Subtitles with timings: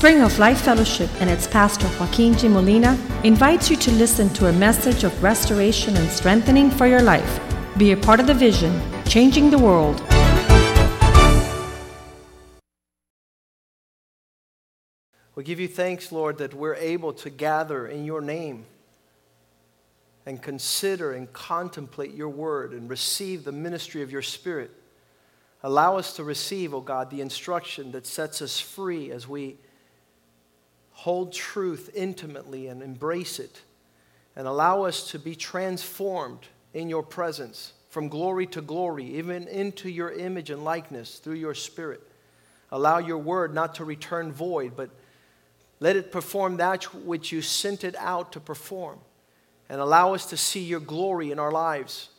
[0.00, 2.48] Spring of Life Fellowship and its pastor Joaquin G.
[2.48, 7.38] Molina invites you to listen to a message of restoration and strengthening for your life.
[7.76, 10.00] Be a part of the vision, changing the world.
[15.34, 18.64] We give you thanks, Lord, that we're able to gather in your name
[20.24, 24.70] and consider and contemplate your word and receive the ministry of your spirit.
[25.62, 29.58] Allow us to receive, oh God, the instruction that sets us free as we
[31.00, 33.62] hold truth intimately and embrace it.
[34.36, 39.88] And allow us to be transformed in your presence from glory to glory, even into
[39.88, 42.02] your image and likeness through your spirit.
[42.70, 44.90] Allow your word not to return void, but
[45.80, 48.98] let it perform that which you sent it out to perform.
[49.70, 52.10] And allow us to see your glory in our lives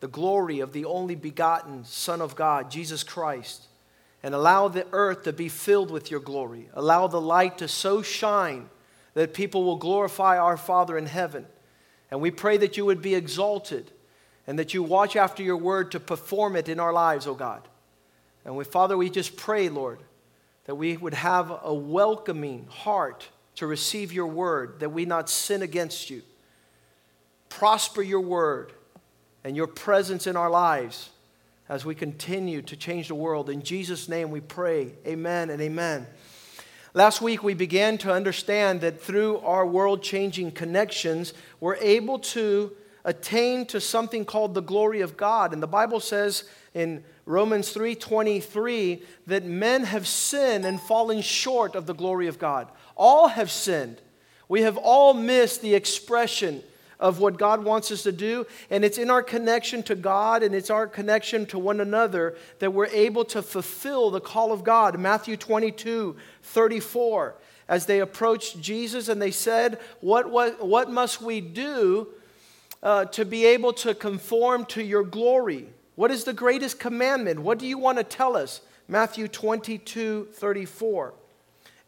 [0.00, 3.65] the glory of the only begotten Son of God, Jesus Christ,
[4.26, 6.68] and allow the earth to be filled with your glory.
[6.74, 8.68] Allow the light to so shine
[9.14, 11.46] that people will glorify our Father in heaven.
[12.10, 13.92] And we pray that you would be exalted
[14.44, 17.34] and that you watch after your word to perform it in our lives, O oh
[17.36, 17.68] God.
[18.44, 20.00] And we, Father, we just pray, Lord,
[20.64, 25.62] that we would have a welcoming heart to receive your word, that we not sin
[25.62, 26.22] against you.
[27.48, 28.72] Prosper your word
[29.44, 31.10] and your presence in our lives
[31.68, 33.50] as we continue to change the world.
[33.50, 34.92] In Jesus' name we pray.
[35.06, 36.06] Amen and amen.
[36.94, 42.72] Last week we began to understand that through our world changing connections, we're able to
[43.04, 45.52] attain to something called the glory of God.
[45.52, 46.44] And the Bible says
[46.74, 52.68] in Romans 3:23 that men have sinned and fallen short of the glory of God.
[52.96, 54.00] All have sinned.
[54.48, 56.62] We have all missed the expression
[56.98, 58.46] of what God wants us to do.
[58.70, 62.72] And it's in our connection to God and it's our connection to one another that
[62.72, 64.98] we're able to fulfill the call of God.
[64.98, 67.34] Matthew 22 34.
[67.68, 72.08] As they approached Jesus and they said, What, what, what must we do
[72.82, 75.66] uh, to be able to conform to your glory?
[75.96, 77.40] What is the greatest commandment?
[77.40, 78.60] What do you want to tell us?
[78.88, 81.14] Matthew 22 34.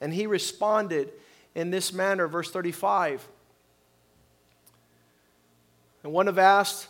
[0.00, 1.12] And he responded
[1.54, 3.26] in this manner, verse 35.
[6.02, 6.88] And one have asked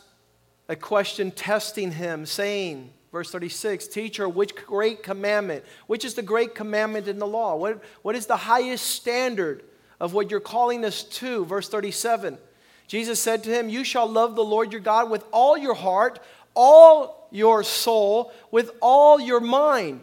[0.69, 5.65] a question testing him, saying, verse 36, Teacher, which great commandment?
[5.87, 7.57] Which is the great commandment in the law?
[7.57, 9.65] What, what is the highest standard
[9.99, 11.45] of what you're calling us to?
[11.45, 12.39] Verse 37.
[12.87, 16.21] Jesus said to him, You shall love the Lord your God with all your heart,
[16.55, 20.01] all your soul, with all your mind.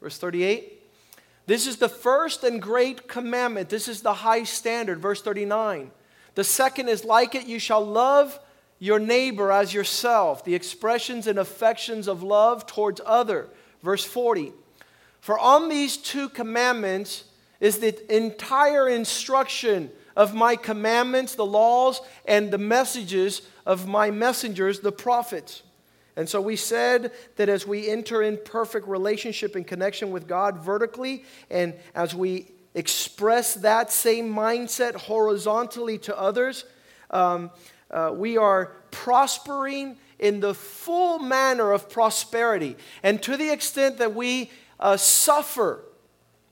[0.00, 0.80] Verse 38.
[1.46, 3.68] This is the first and great commandment.
[3.68, 5.00] This is the high standard.
[5.00, 5.90] Verse 39.
[6.34, 8.38] The second is like it, you shall love
[8.78, 13.48] your neighbor as yourself, the expressions and affections of love towards other.
[13.82, 14.52] Verse 40.
[15.20, 17.24] For on these two commandments
[17.60, 24.80] is the entire instruction of my commandments, the laws, and the messages of my messengers,
[24.80, 25.62] the prophets.
[26.16, 30.58] And so we said that as we enter in perfect relationship and connection with God
[30.58, 36.64] vertically, and as we express that same mindset horizontally to others,
[37.10, 37.50] um,
[37.90, 42.76] uh, we are prospering in the full manner of prosperity.
[43.02, 44.50] And to the extent that we
[44.80, 45.84] uh, suffer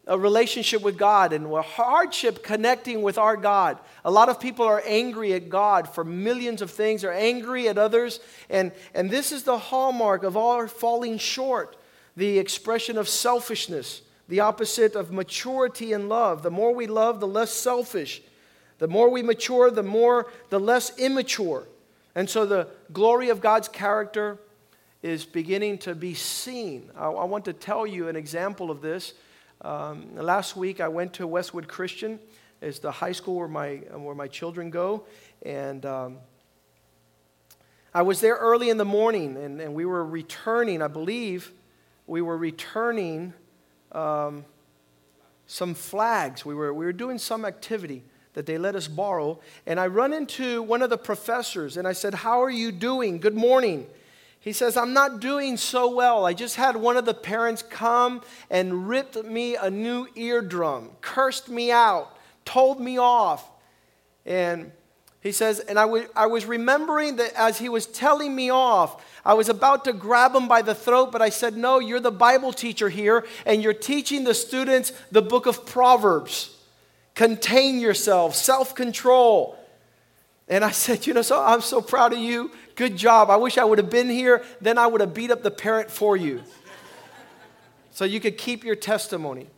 [0.07, 3.79] a relationship with God and a hardship connecting with our God.
[4.05, 7.79] A lot of people are angry at God for millions of things, are angry at
[7.79, 11.77] others, and, and this is the hallmark of our falling short
[12.17, 16.45] the expression of selfishness the opposite of maturity and love.
[16.45, 18.23] The more we love, the less selfish.
[18.79, 21.67] The more we mature, the more the less immature.
[22.15, 24.39] And so the glory of God's character
[25.03, 26.93] is beginning to be seen.
[26.97, 29.15] I, I want to tell you an example of this.
[29.63, 32.21] Um, last week I went to Westwood Christian.
[32.63, 35.07] It's the high school where my, where my children go.
[35.43, 36.19] And um,
[37.93, 41.51] I was there early in the morning, and, and we were returning, I believe,
[42.07, 43.35] we were returning
[43.93, 44.45] um,
[45.47, 46.45] some flags.
[46.45, 48.03] We were, we were doing some activity
[48.35, 49.41] that they let us borrow.
[49.67, 53.19] And I run into one of the professors and I said, How are you doing?
[53.19, 53.87] Good morning.
[54.39, 56.25] He says, I'm not doing so well.
[56.25, 61.51] I just had one of the parents come and ripped me a new eardrum, cursed
[61.51, 62.17] me out,
[62.47, 63.51] told me off.
[64.25, 64.73] And
[65.21, 69.05] he says, and I, w- I was remembering that as he was telling me off,
[69.23, 72.11] I was about to grab him by the throat, but I said, No, you're the
[72.11, 76.57] Bible teacher here, and you're teaching the students the book of Proverbs.
[77.15, 79.59] Contain yourself, self control.
[80.49, 82.51] And I said, You know, so I'm so proud of you.
[82.75, 83.29] Good job.
[83.29, 84.43] I wish I would have been here.
[84.63, 86.43] Then I would have beat up the parent for you.
[87.91, 89.49] so you could keep your testimony.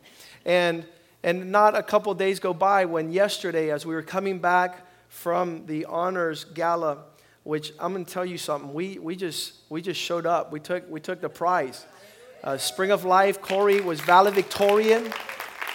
[0.43, 0.85] And
[1.23, 5.63] And not a couple days go by when yesterday, as we were coming back from
[5.67, 6.97] the honors gala,
[7.43, 10.51] which I'm going to tell you something, we, we, just, we just showed up.
[10.51, 11.85] We took, we took the prize.
[12.43, 15.13] Uh, Spring of Life, Corey was valedictorian,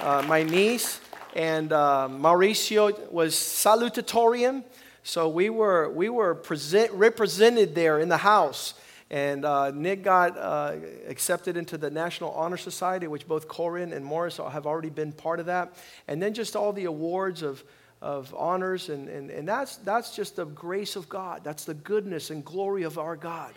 [0.00, 1.00] uh, my niece,
[1.36, 4.64] and uh, Mauricio was salutatorian.
[5.04, 8.74] So we were, we were present, represented there in the house.
[9.08, 10.74] And uh, Nick got uh,
[11.06, 15.38] accepted into the National Honor Society, which both Corin and Morris have already been part
[15.38, 15.74] of that.
[16.08, 17.62] And then just all the awards of,
[18.00, 18.88] of honors.
[18.88, 21.42] And, and, and that's, that's just the grace of God.
[21.44, 23.54] That's the goodness and glory of our God.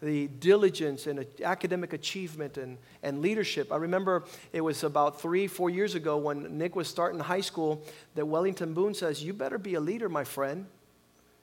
[0.00, 3.72] The diligence and academic achievement and, and leadership.
[3.72, 7.82] I remember it was about three, four years ago when Nick was starting high school
[8.14, 10.66] that Wellington Boone says, You better be a leader, my friend.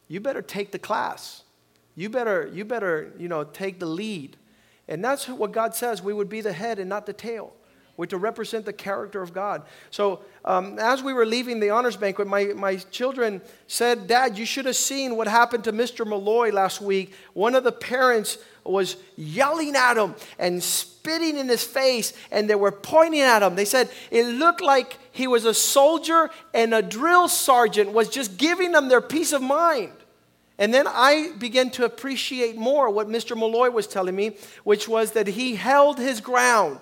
[0.08, 1.44] You better take the class.
[1.96, 4.38] You better, you better, you know, take the lead.
[4.88, 6.02] And that's what God says.
[6.02, 7.54] We would be the head and not the tail.
[7.98, 9.64] We're to represent the character of God.
[9.90, 14.46] So um, as we were leaving the honors banquet, my, my children said, Dad, you
[14.46, 16.06] should have seen what happened to Mr.
[16.06, 17.14] Malloy last week.
[17.34, 22.56] One of the parents was yelling at him and spitting in his face, and they
[22.56, 23.56] were pointing at him.
[23.56, 28.38] They said it looked like he was a soldier and a drill sergeant was just
[28.38, 29.94] giving them their peace of mind.
[30.58, 33.38] And then I began to appreciate more what Mr.
[33.38, 36.80] Malloy was telling me, which was that he held his ground.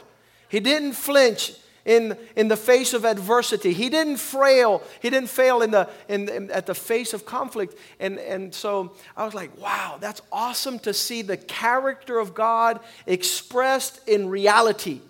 [0.53, 1.53] He didn't flinch
[1.83, 3.73] in, in the face of adversity.
[3.73, 4.83] He didn't fail.
[5.01, 7.75] He didn't fail in the, in, in, at the face of conflict.
[7.99, 12.81] And, and so I was like, wow, that's awesome to see the character of God
[13.07, 15.01] expressed in reality.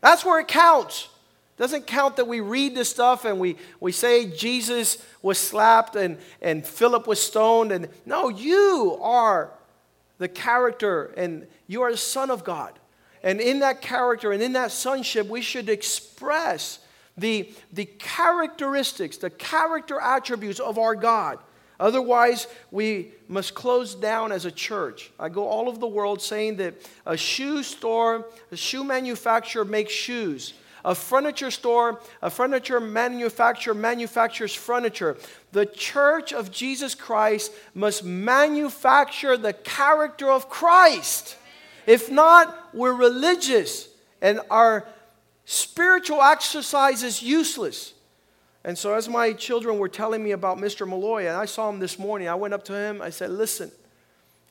[0.00, 1.10] That's where it counts.
[1.58, 6.18] Doesn't count that we read this stuff and we, we say Jesus was slapped and,
[6.42, 7.70] and Philip was stoned.
[7.70, 9.52] And no, you are
[10.18, 12.76] the character and you are the Son of God.
[13.26, 16.78] And in that character and in that sonship, we should express
[17.18, 21.40] the, the characteristics, the character attributes of our God.
[21.80, 25.10] Otherwise, we must close down as a church.
[25.18, 26.74] I go all over the world saying that
[27.04, 34.54] a shoe store, a shoe manufacturer makes shoes a furniture store, a furniture manufacturer manufactures
[34.54, 35.16] furniture.
[35.50, 41.36] The church of Jesus Christ must manufacture the character of Christ.
[41.86, 43.88] If not, we're religious
[44.20, 44.86] and our
[45.44, 47.94] spiritual exercise is useless.
[48.64, 50.88] And so, as my children were telling me about Mr.
[50.88, 53.00] Malloy, and I saw him this morning, I went up to him.
[53.00, 53.70] I said, Listen,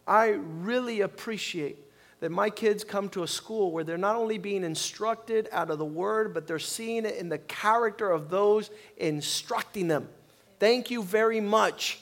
[0.07, 1.77] I really appreciate
[2.21, 5.79] that my kids come to a school where they're not only being instructed out of
[5.79, 10.07] the word, but they're seeing it in the character of those instructing them.
[10.59, 11.99] Thank you very much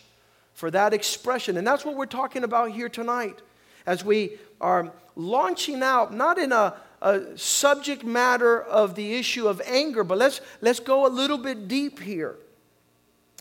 [0.53, 1.57] for that expression.
[1.57, 3.41] And that's what we're talking about here tonight
[3.85, 9.61] as we are launching out, not in a, a subject matter of the issue of
[9.65, 12.35] anger, but let's, let's go a little bit deep here.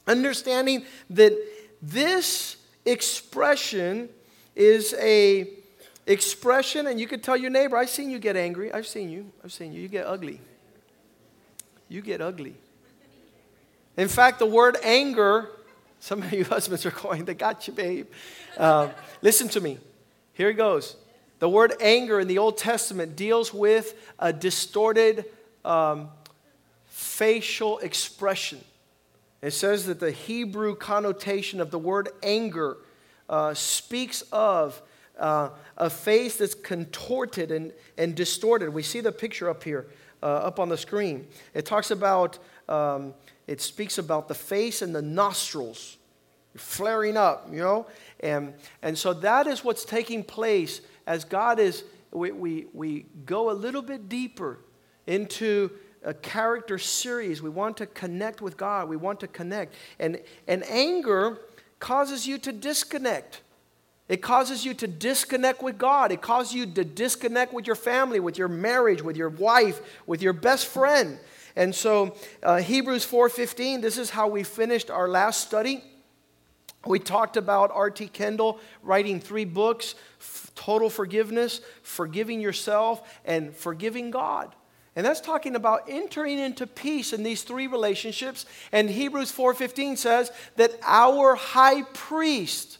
[0.07, 1.33] Understanding that
[1.81, 4.09] this expression
[4.57, 5.49] is a
[6.07, 8.73] expression, and you could tell your neighbor, I've seen you get angry.
[8.73, 9.31] I've seen you.
[9.45, 9.81] I've seen you.
[9.81, 10.41] You get ugly.
[11.89, 12.55] You get ugly.
[13.97, 15.51] In fact, the word anger,
[16.01, 18.09] some of you husbands are going, they got you, babe.
[18.57, 18.89] Uh,
[19.21, 19.79] listen to me.
[20.33, 20.97] Here it goes.
[21.43, 25.25] The word anger in the Old Testament deals with a distorted
[25.65, 26.09] um,
[26.87, 28.61] facial expression.
[29.41, 32.77] It says that the Hebrew connotation of the word anger
[33.29, 34.81] uh, speaks of
[35.19, 38.72] uh, a face that's contorted and, and distorted.
[38.72, 39.89] We see the picture up here,
[40.22, 41.27] uh, up on the screen.
[41.55, 43.15] It talks about, um,
[43.49, 45.96] it speaks about the face and the nostrils
[46.55, 47.87] flaring up, you know?
[48.20, 53.51] And, and so that is what's taking place as God is, we, we, we go
[53.51, 54.59] a little bit deeper
[55.06, 55.71] into
[56.05, 57.43] a character series.
[57.43, 58.89] We want to connect with God.
[58.89, 59.75] We want to connect.
[59.99, 61.39] And, and anger
[61.79, 63.43] causes you to disconnect.
[64.09, 66.13] It causes you to disconnect with God.
[66.13, 70.23] It causes you to disconnect with your family, with your marriage, with your wife, with
[70.23, 71.19] your best friend.
[71.56, 75.85] And so uh, Hebrews 4:15, this is how we finished our last study.
[76.86, 78.08] We talked about R.T.
[78.08, 79.94] Kendall writing three books,
[80.55, 84.55] Total Forgiveness, Forgiving Yourself, and Forgiving God.
[84.94, 88.44] And that's talking about entering into peace in these three relationships.
[88.72, 92.79] And Hebrews 4:15 says that our high priest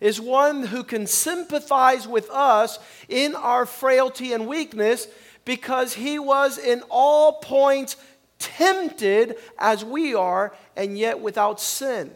[0.00, 2.78] is one who can sympathize with us
[3.08, 5.06] in our frailty and weakness
[5.44, 7.96] because he was in all points
[8.38, 12.10] tempted as we are and yet without sin.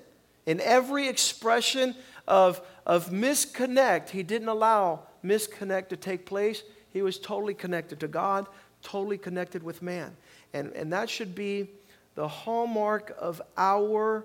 [0.46, 1.94] In every expression
[2.28, 6.62] of, of misconnect, he didn't allow misconnect to take place.
[6.90, 8.46] He was totally connected to God,
[8.82, 10.16] totally connected with man.
[10.52, 11.70] And, and that should be
[12.14, 14.24] the hallmark of our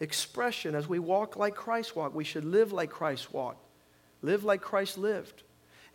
[0.00, 2.14] expression as we walk like Christ walked.
[2.14, 3.64] We should live like Christ walked,
[4.22, 5.42] live like Christ lived.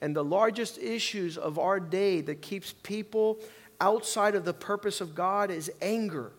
[0.02, 3.40] And the largest issues of our day that keeps people
[3.80, 6.32] outside of the purpose of God is anger.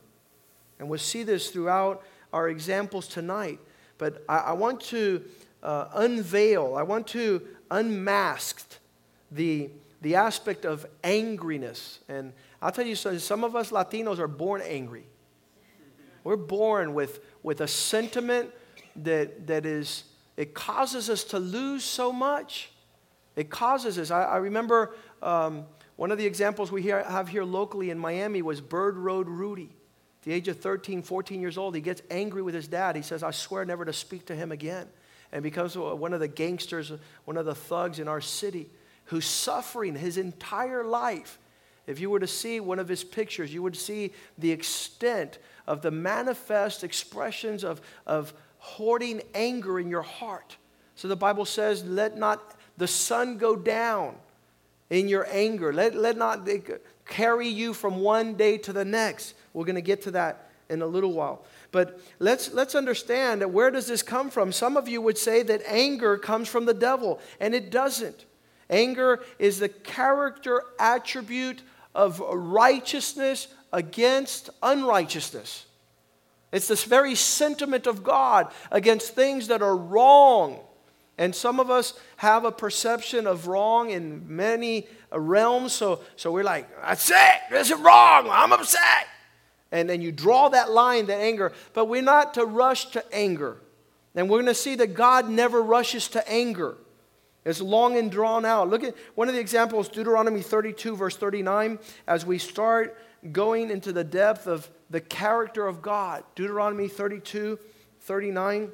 [0.78, 2.02] And we'll see this throughout
[2.32, 3.58] our examples tonight.
[3.98, 5.22] But I, I want to
[5.62, 8.78] uh, unveil, I want to unmask
[9.30, 9.70] the,
[10.00, 11.98] the aspect of angriness.
[12.08, 15.06] And I'll tell you something, some of us Latinos are born angry.
[16.24, 18.50] We're born with, with a sentiment
[18.96, 20.04] that, that is,
[20.36, 22.70] it causes us to lose so much.
[23.34, 24.10] It causes us.
[24.10, 25.64] I, I remember um,
[25.96, 29.70] one of the examples we hear, have here locally in Miami was Bird Road Rudy.
[30.22, 32.94] The age of 13, 14 years old, he gets angry with his dad.
[32.94, 34.86] He says, I swear never to speak to him again.
[35.32, 36.92] And becomes one of the gangsters,
[37.24, 38.68] one of the thugs in our city
[39.06, 41.38] who's suffering his entire life.
[41.86, 45.82] If you were to see one of his pictures, you would see the extent of
[45.82, 50.56] the manifest expressions of, of hoarding anger in your heart.
[50.94, 54.14] So the Bible says, let not the sun go down
[54.90, 55.72] in your anger.
[55.72, 56.44] Let, let not
[57.12, 59.34] carry you from one day to the next.
[59.52, 61.44] We're going to get to that in a little while.
[61.70, 64.50] But let's, let's understand where does this come from?
[64.50, 68.24] Some of you would say that anger comes from the devil, and it doesn't.
[68.70, 71.62] Anger is the character attribute
[71.94, 75.66] of righteousness against unrighteousness.
[76.50, 80.60] It's this very sentiment of God against things that are wrong.
[81.22, 85.72] And some of us have a perception of wrong in many uh, realms.
[85.72, 87.40] So, so we're like, that's it.
[87.48, 88.28] This is wrong.
[88.28, 89.06] I'm upset.
[89.70, 91.52] And then you draw that line, the anger.
[91.74, 93.58] But we're not to rush to anger.
[94.16, 96.74] And we're going to see that God never rushes to anger.
[97.44, 98.68] It's long and drawn out.
[98.68, 102.98] Look at one of the examples, Deuteronomy 32, verse 39, as we start
[103.30, 106.24] going into the depth of the character of God.
[106.34, 107.60] Deuteronomy 32,
[108.00, 108.72] 39.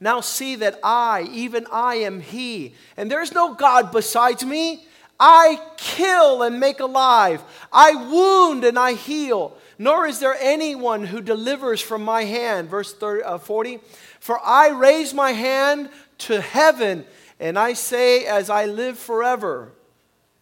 [0.00, 4.84] Now see that I, even I, am He, and there's no God besides me.
[5.20, 11.20] I kill and make alive, I wound and I heal, nor is there anyone who
[11.20, 12.68] delivers from my hand.
[12.68, 13.80] Verse 30, uh, 40
[14.20, 17.04] For I raise my hand to heaven,
[17.40, 19.72] and I say, As I live forever.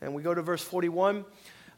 [0.03, 1.25] And we go to verse 41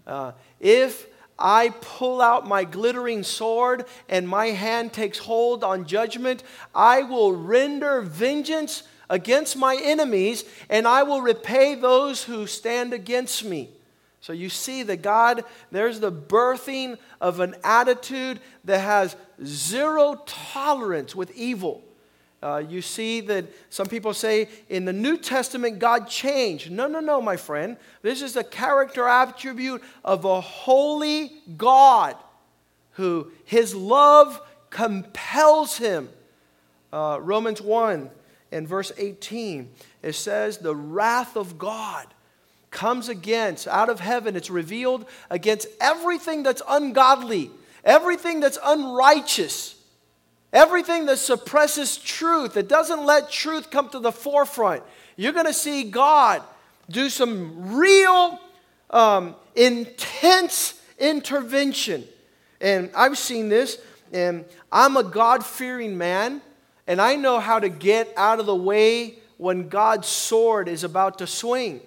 [0.06, 1.06] uh, If
[1.38, 6.42] I pull out my glittering sword and my hand takes hold on judgment.
[6.74, 13.44] I will render vengeance against my enemies and I will repay those who stand against
[13.44, 13.70] me.
[14.20, 21.14] So you see that God, there's the birthing of an attitude that has zero tolerance
[21.14, 21.82] with evil.
[22.40, 26.70] Uh, you see that some people say in the New Testament, God changed.
[26.70, 27.76] No, no, no, my friend.
[28.02, 32.16] This is a character attribute of a holy God
[32.92, 34.40] who his love
[34.70, 36.08] compels him.
[36.92, 38.08] Uh, Romans 1
[38.52, 39.70] and verse 18,
[40.02, 42.06] it says, The wrath of God
[42.70, 47.50] comes against, out of heaven, it's revealed against everything that's ungodly,
[47.84, 49.77] everything that's unrighteous
[50.52, 54.82] Everything that suppresses truth, that doesn't let truth come to the forefront,
[55.16, 56.42] you're going to see God
[56.88, 58.40] do some real
[58.90, 62.04] um, intense intervention.
[62.60, 63.78] And I've seen this,
[64.12, 66.40] and I'm a God fearing man,
[66.86, 71.18] and I know how to get out of the way when God's sword is about
[71.18, 71.80] to swing.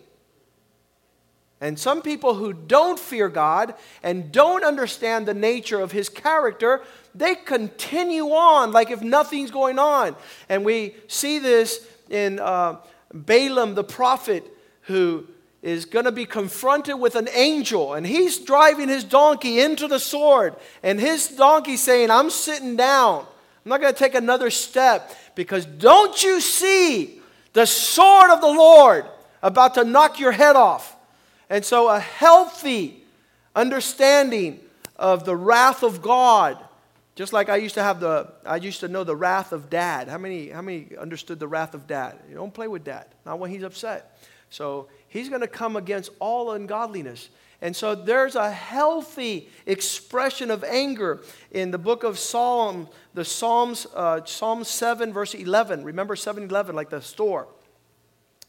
[1.60, 6.82] And some people who don't fear God and don't understand the nature of his character,
[7.14, 10.16] they continue on like if nothing's going on.
[10.50, 12.78] And we see this in uh,
[13.14, 14.46] Balaam the prophet
[14.84, 15.28] who
[15.62, 20.00] is going to be confronted with an angel and he's driving his donkey into the
[20.00, 23.20] sword and his donkey saying i'm sitting down
[23.64, 27.22] i'm not going to take another step because don't you see
[27.54, 29.06] the sword of the lord
[29.44, 30.96] about to knock your head off
[31.52, 33.04] and so, a healthy
[33.54, 34.62] understanding
[34.96, 36.58] of the wrath of God,
[37.22, 40.08] just like I used to have the, I used to know the wrath of dad.
[40.08, 42.18] How many, how many understood the wrath of dad?
[42.28, 44.18] You don't play with dad, not when he's upset.
[44.50, 47.30] So, he's going to come against all ungodliness.
[47.62, 53.86] And so there's a healthy expression of anger in the book of Psalm, the Psalms,
[53.94, 55.84] uh, Psalm 7, verse 11.
[55.84, 57.48] Remember 7 11, like the store.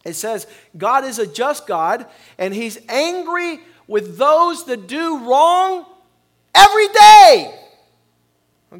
[0.02, 0.46] It says,
[0.78, 2.06] God is a just God,
[2.38, 5.84] and He's angry with those that do wrong
[6.54, 7.58] every day.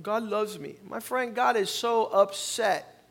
[0.01, 0.77] God loves me.
[0.89, 3.05] My friend, God is so upset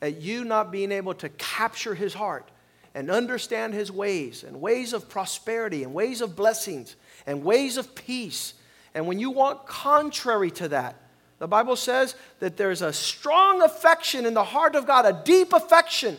[0.00, 2.50] at you not being able to capture His heart
[2.96, 6.96] and understand his ways and ways of prosperity and ways of blessings
[7.26, 8.54] and ways of peace.
[8.94, 10.96] And when you walk contrary to that,
[11.38, 15.52] the Bible says that there's a strong affection in the heart of God, a deep
[15.52, 16.16] affection,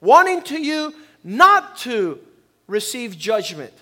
[0.00, 2.18] wanting to you not to
[2.66, 3.72] receive judgment,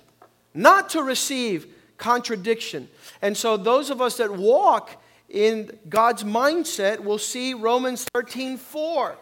[0.53, 1.67] not to receive
[1.97, 2.91] contradiction.
[3.23, 5.03] And so, those of us that walk
[5.35, 9.19] in God's mindset we'll see Romans 13 4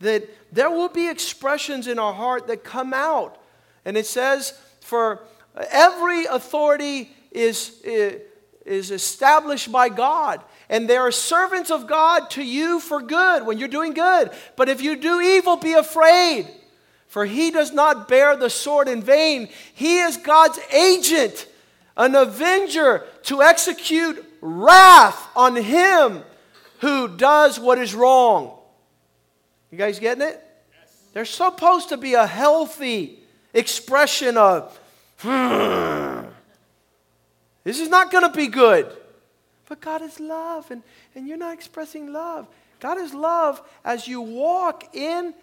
[0.00, 3.42] that there will be expressions in our heart that come out.
[3.84, 5.20] And it says, For
[5.56, 10.40] every authority is, is established by God.
[10.68, 14.30] And they are servants of God to you for good when you're doing good.
[14.54, 16.46] But if you do evil, be afraid.
[17.08, 19.48] For he does not bear the sword in vain.
[19.74, 21.48] He is God's agent,
[21.96, 26.22] an avenger to execute wrath on him
[26.80, 28.56] who does what is wrong.
[29.70, 30.44] You guys getting it?
[31.12, 33.18] There's supposed to be a healthy
[33.52, 34.78] expression of,
[35.18, 36.26] hmm,
[37.64, 38.90] this is not going to be good.
[39.68, 40.82] But God is love, and,
[41.14, 42.46] and you're not expressing love.
[42.80, 45.34] God is love as you walk in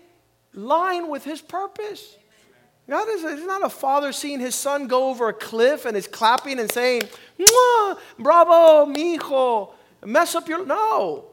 [0.54, 2.18] line with His purpose.
[2.88, 6.60] God is not a father seeing his son go over a cliff and is clapping
[6.60, 7.04] and saying,
[8.20, 9.74] bravo, mijo,
[10.04, 10.66] mess up your.
[10.66, 11.26] No.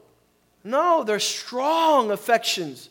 [0.64, 2.88] No, they're strong affections.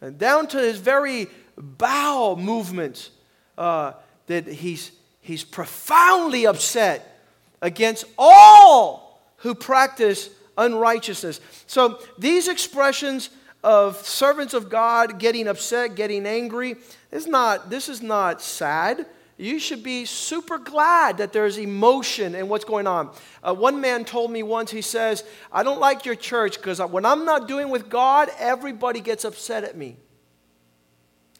[0.00, 3.10] And down to his very bowel movements,
[3.56, 3.92] uh,
[4.26, 4.90] that he's,
[5.20, 7.20] he's profoundly upset
[7.62, 11.40] against all who practice unrighteousness.
[11.66, 13.30] So these expressions
[13.62, 16.76] of servants of God getting upset, getting angry,
[17.10, 19.06] is not, this is not sad
[19.38, 23.10] you should be super glad that there's emotion in what's going on.
[23.42, 27.04] Uh, one man told me once, he says, I don't like your church because when
[27.04, 29.96] I'm not doing with God, everybody gets upset at me.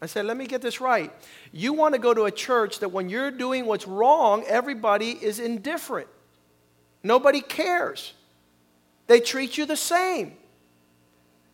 [0.03, 1.11] I said, let me get this right.
[1.53, 5.39] You want to go to a church that when you're doing what's wrong, everybody is
[5.39, 6.09] indifferent.
[7.03, 8.13] Nobody cares.
[9.07, 10.37] They treat you the same.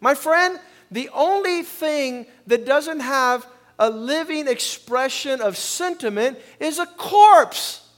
[0.01, 0.59] My friend,
[0.91, 3.47] the only thing that doesn't have
[3.79, 7.89] a living expression of sentiment is a corpse,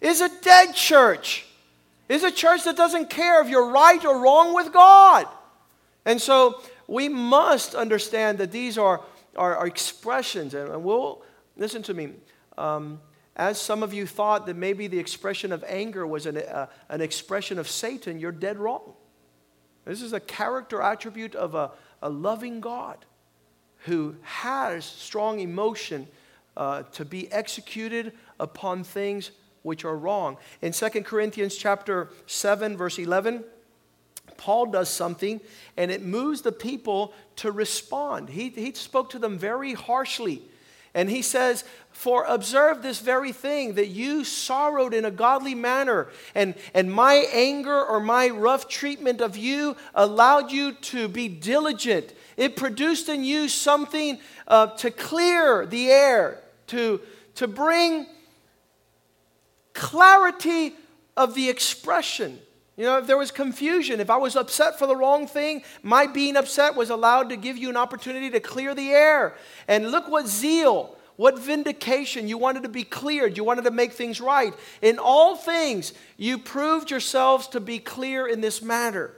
[0.00, 1.46] is a dead church,
[2.08, 5.26] is a church that doesn't care if you're right or wrong with God.
[6.04, 9.00] And so we must understand that these are,
[9.36, 11.22] are, are expressions, and we'll
[11.56, 12.10] listen to me.
[12.58, 13.00] Um,
[13.34, 17.00] as some of you thought that maybe the expression of anger was an, uh, an
[17.00, 18.92] expression of Satan, you're dead wrong.
[19.84, 21.70] This is a character attribute of a,
[22.02, 23.04] a loving God
[23.84, 26.06] who has strong emotion
[26.56, 29.30] uh, to be executed upon things
[29.62, 30.36] which are wrong.
[30.60, 33.44] In 2 Corinthians chapter 7 verse 11,
[34.36, 35.40] Paul does something
[35.76, 38.28] and it moves the people to respond.
[38.28, 40.42] He, he spoke to them very harshly.
[40.94, 46.08] And he says, For observe this very thing, that you sorrowed in a godly manner,
[46.34, 52.12] and, and my anger or my rough treatment of you allowed you to be diligent
[52.42, 57.00] it produced in you something uh, to clear the air, to,
[57.36, 58.06] to bring
[59.74, 60.74] clarity
[61.16, 62.40] of the expression.
[62.76, 66.08] You know, if there was confusion, if I was upset for the wrong thing, my
[66.08, 69.36] being upset was allowed to give you an opportunity to clear the air.
[69.68, 72.26] And look what zeal, what vindication.
[72.26, 74.52] You wanted to be cleared, you wanted to make things right.
[74.80, 79.14] In all things, you proved yourselves to be clear in this matter.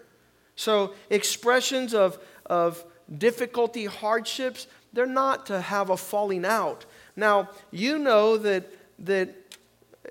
[0.57, 2.85] So, expressions of, of
[3.19, 6.87] difficulty, hardships, they're not to have a falling out.
[7.17, 8.65] Now, you know that,
[9.01, 9.35] that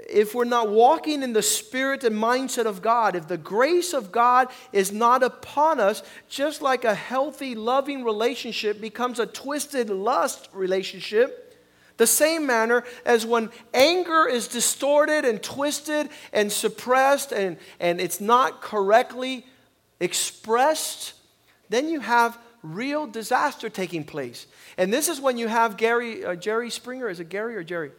[0.10, 4.12] if we're not walking in the spirit and mindset of God, if the grace of
[4.12, 10.49] God is not upon us, just like a healthy, loving relationship becomes a twisted lust
[10.53, 11.39] relationship,
[11.97, 18.19] the same manner as when anger is distorted and twisted and suppressed and, and it's
[18.19, 19.45] not correctly
[19.99, 21.13] expressed,
[21.69, 24.47] then you have real disaster taking place.
[24.78, 27.10] And this is when you have Gary, uh, Jerry Springer.
[27.10, 27.91] Is it Gary or Jerry?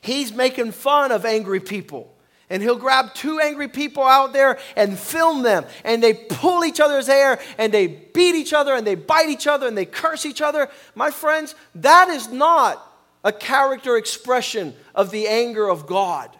[0.00, 2.14] He's making fun of angry people.
[2.50, 5.64] And he'll grab two angry people out there and film them.
[5.84, 9.46] And they pull each other's hair and they beat each other and they bite each
[9.46, 10.68] other and they curse each other.
[10.94, 12.86] My friends, that is not
[13.24, 16.36] a character expression of the anger of God.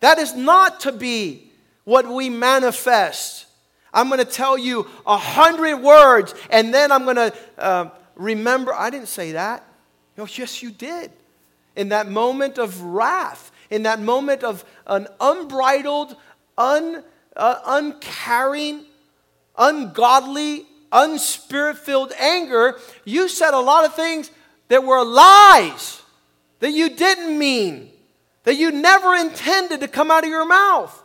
[0.00, 1.50] That is not to be
[1.84, 3.47] what we manifest
[3.92, 8.74] I'm going to tell you a hundred words, and then I'm going to uh, remember.
[8.74, 9.64] I didn't say that.
[10.16, 11.10] No, yes, you did.
[11.76, 16.16] In that moment of wrath, in that moment of an unbridled,
[16.56, 17.04] un,
[17.36, 18.84] uh, uncaring,
[19.56, 24.30] ungodly, unspirit filled anger, you said a lot of things
[24.68, 26.02] that were lies
[26.60, 27.90] that you didn't mean,
[28.44, 31.04] that you never intended to come out of your mouth.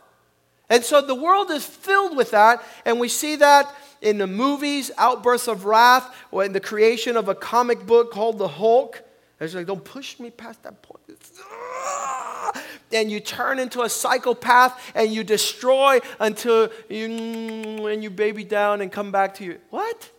[0.73, 4.89] And so the world is filled with that, and we see that in the movies,
[4.97, 9.03] outbursts of wrath, or in the creation of a comic book called The Hulk.
[9.39, 11.03] It's like, don't push me past that point.
[12.91, 18.81] And you turn into a psychopath and you destroy until you, and you baby down
[18.81, 19.59] and come back to you.
[19.71, 20.11] What?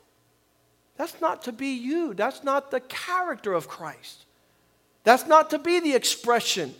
[0.96, 2.14] That's not to be you.
[2.14, 4.24] That's not the character of Christ.
[5.04, 6.74] That's not to be the expression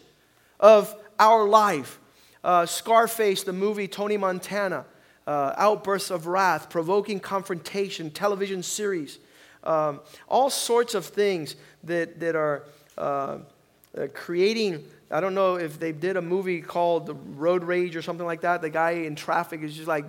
[0.58, 2.00] of our life.
[2.44, 4.84] Uh, Scarface, the movie, Tony Montana
[5.26, 9.18] uh, outbursts of wrath, provoking confrontation, television series,
[9.64, 12.64] um, all sorts of things that, that are
[12.98, 13.38] uh,
[13.96, 14.84] uh, creating.
[15.10, 18.60] I don't know if they did a movie called Road Rage or something like that.
[18.60, 20.04] The guy in traffic is just like,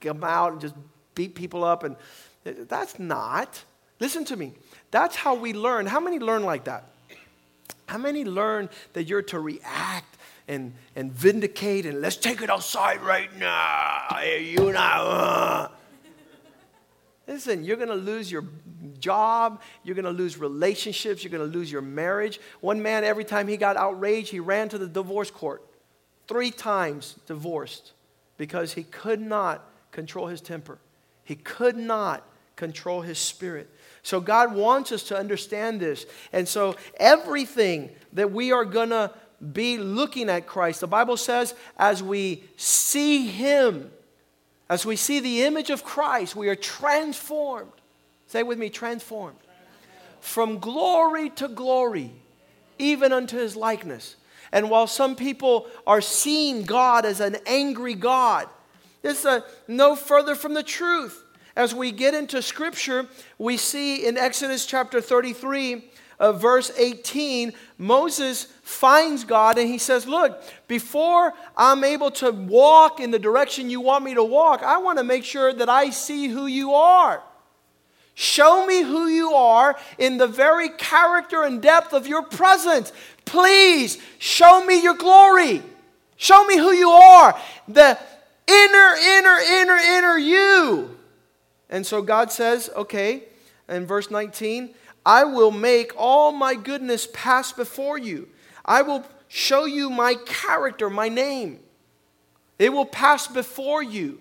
[0.00, 0.74] come out and just
[1.14, 1.84] beat people up.
[1.84, 1.96] And
[2.44, 3.62] that's not.
[4.00, 4.52] Listen to me.
[4.90, 5.86] That's how we learn.
[5.86, 6.84] How many learn like that?
[7.86, 10.16] How many learn that you're to react
[10.48, 14.20] and, and vindicate and let's take it outside right now.
[14.22, 14.98] You and I.
[14.98, 15.68] Uh.
[17.26, 18.44] Listen, you're going to lose your
[18.98, 19.62] job.
[19.82, 21.24] You're going to lose relationships.
[21.24, 22.38] You're going to lose your marriage.
[22.60, 25.62] One man, every time he got outraged, he ran to the divorce court.
[26.28, 27.92] Three times divorced
[28.36, 30.78] because he could not control his temper.
[31.24, 32.26] He could not
[32.56, 33.70] control his spirit.
[34.02, 36.04] So God wants us to understand this.
[36.32, 39.10] And so everything that we are going to
[39.52, 40.80] be looking at Christ.
[40.80, 43.90] The Bible says, as we see Him,
[44.68, 47.72] as we see the image of Christ, we are transformed.
[48.26, 49.38] Say with me, transformed.
[50.20, 52.10] From glory to glory,
[52.78, 54.16] even unto His likeness.
[54.52, 58.48] And while some people are seeing God as an angry God,
[59.02, 61.22] it's a, no further from the truth.
[61.56, 63.06] As we get into Scripture,
[63.38, 65.84] we see in Exodus chapter 33,
[66.18, 72.98] uh, verse 18, Moses finds God and he says, Look, before I'm able to walk
[72.98, 75.90] in the direction you want me to walk, I want to make sure that I
[75.90, 77.22] see who you are.
[78.14, 82.92] Show me who you are in the very character and depth of your presence.
[83.24, 85.62] Please show me your glory.
[86.16, 87.38] Show me who you are.
[87.68, 87.98] The
[88.46, 90.96] inner, inner, inner, inner you.
[91.68, 93.24] And so God says, okay,
[93.68, 94.74] in verse 19,
[95.04, 98.28] I will make all my goodness pass before you.
[98.64, 101.60] I will show you my character, my name.
[102.58, 104.20] It will pass before you.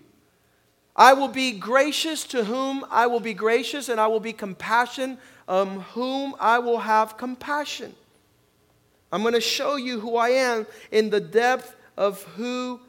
[0.96, 5.18] I will be gracious to whom I will be gracious, and I will be compassion
[5.48, 7.94] um whom I will have compassion.
[9.12, 12.80] I'm going to show you who I am in the depth of who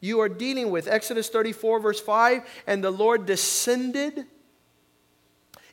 [0.00, 0.88] you are dealing with.
[0.88, 4.24] Exodus 34, verse 5 And the Lord descended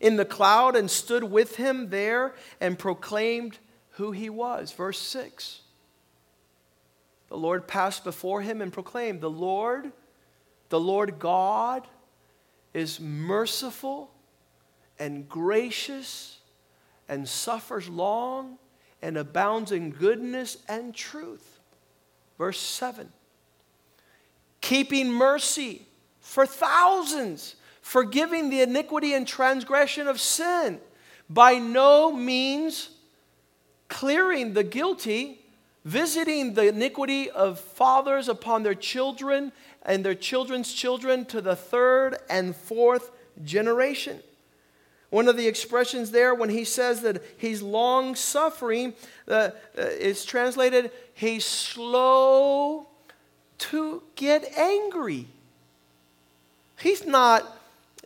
[0.02, 3.58] in the cloud and stood with him there and proclaimed
[3.96, 4.72] who he was.
[4.72, 5.62] Verse 6.
[7.30, 9.92] The Lord passed before him and proclaimed, The Lord,
[10.70, 11.88] the Lord God,
[12.74, 14.12] is merciful
[15.00, 16.40] and gracious
[17.08, 18.58] and suffers long
[19.02, 21.60] and abounds in goodness and truth.
[22.38, 23.12] Verse 7
[24.62, 25.88] Keeping mercy
[26.20, 30.80] for thousands forgiving the iniquity and transgression of sin,
[31.30, 32.90] by no means
[33.88, 35.40] clearing the guilty,
[35.84, 39.52] visiting the iniquity of fathers upon their children
[39.84, 43.12] and their children's children to the third and fourth
[43.44, 44.20] generation.
[45.10, 48.94] One of the expressions there, when he says that he's long suffering,
[49.28, 52.88] uh, uh, is translated, he's slow
[53.58, 55.28] to get angry.
[56.78, 57.56] He's not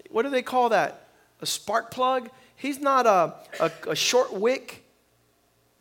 [0.09, 1.07] what do they call that?
[1.41, 2.29] A spark plug?
[2.55, 4.83] He's not a, a, a short wick,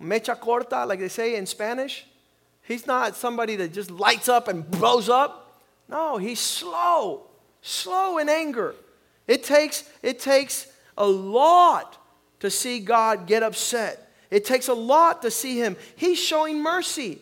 [0.03, 2.07] mecha corta, like they say in Spanish.
[2.63, 5.63] He's not somebody that just lights up and blows up.
[5.89, 7.23] No, he's slow,
[7.63, 8.75] slow in anger.
[9.27, 11.97] It takes, it takes a lot
[12.41, 14.13] to see God get upset.
[14.31, 15.77] It takes a lot to see him.
[15.97, 17.19] He's showing mercy.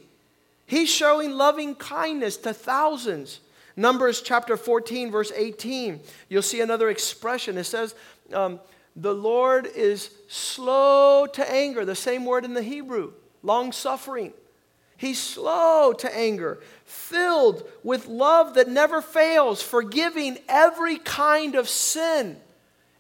[0.67, 3.41] He's showing loving kindness to thousands.
[3.77, 7.59] Numbers chapter 14, verse 18, you'll see another expression.
[7.59, 7.95] It says,
[8.33, 8.59] um,
[8.97, 13.13] The Lord is slow to anger, the same word in the Hebrew,
[13.43, 14.33] long suffering.
[14.97, 22.39] He's slow to anger, filled with love that never fails, forgiving every kind of sin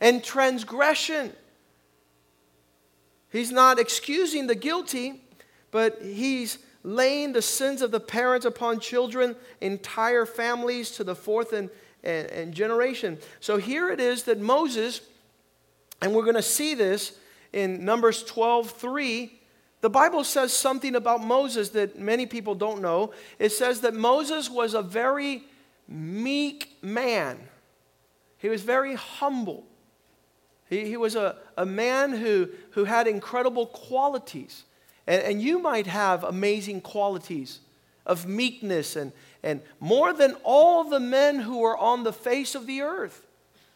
[0.00, 1.32] and transgression.
[3.30, 5.22] He's not excusing the guilty,
[5.70, 11.52] but he's laying the sins of the parents upon children, entire families to the fourth
[11.52, 11.70] and,
[12.04, 13.18] and, and generation.
[13.40, 15.00] So here it is that Moses,
[16.00, 17.18] and we're going to see this
[17.52, 19.32] in Numbers 12 3,
[19.80, 23.12] the Bible says something about Moses that many people don't know.
[23.38, 25.44] It says that Moses was a very
[25.88, 27.38] meek man,
[28.38, 29.64] he was very humble.
[30.68, 34.64] He, he was a, a man who, who had incredible qualities.
[35.06, 37.60] And, and you might have amazing qualities
[38.04, 42.66] of meekness and, and more than all the men who were on the face of
[42.66, 43.24] the earth.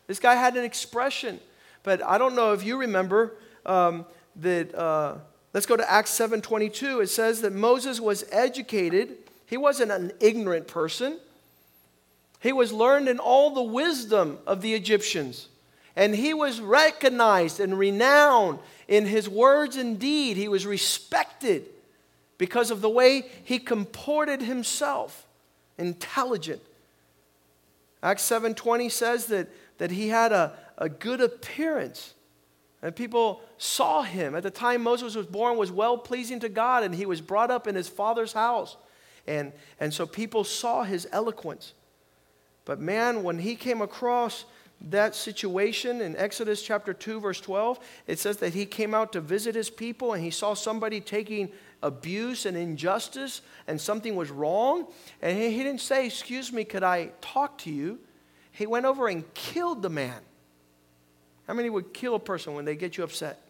[0.08, 1.38] This guy had an expression.
[1.82, 4.74] But I don't know if you remember um, that.
[4.74, 5.16] Uh,
[5.52, 7.02] let's go to Acts 7:22.
[7.02, 9.16] It says that Moses was educated.
[9.46, 11.18] He wasn't an ignorant person.
[12.40, 15.48] He was learned in all the wisdom of the Egyptians.
[15.96, 20.36] And he was recognized and renowned in his words and deed.
[20.36, 21.66] He was respected
[22.38, 25.26] because of the way he comported himself,
[25.76, 26.62] intelligent.
[28.02, 32.14] Acts 7:20 says that, that he had a, a good appearance.
[32.82, 34.34] And people saw him.
[34.34, 37.50] At the time Moses was born was well pleasing to God, and he was brought
[37.50, 38.76] up in his father's house.
[39.26, 41.74] And, and so people saw his eloquence.
[42.64, 44.46] But man, when he came across
[44.88, 49.20] that situation in Exodus chapter 2, verse 12, it says that he came out to
[49.20, 51.50] visit his people and he saw somebody taking
[51.82, 54.86] abuse and injustice and something was wrong.
[55.20, 57.98] And he, he didn't say, Excuse me, could I talk to you?
[58.52, 60.20] He went over and killed the man.
[61.50, 63.42] How many would kill a person when they get you upset?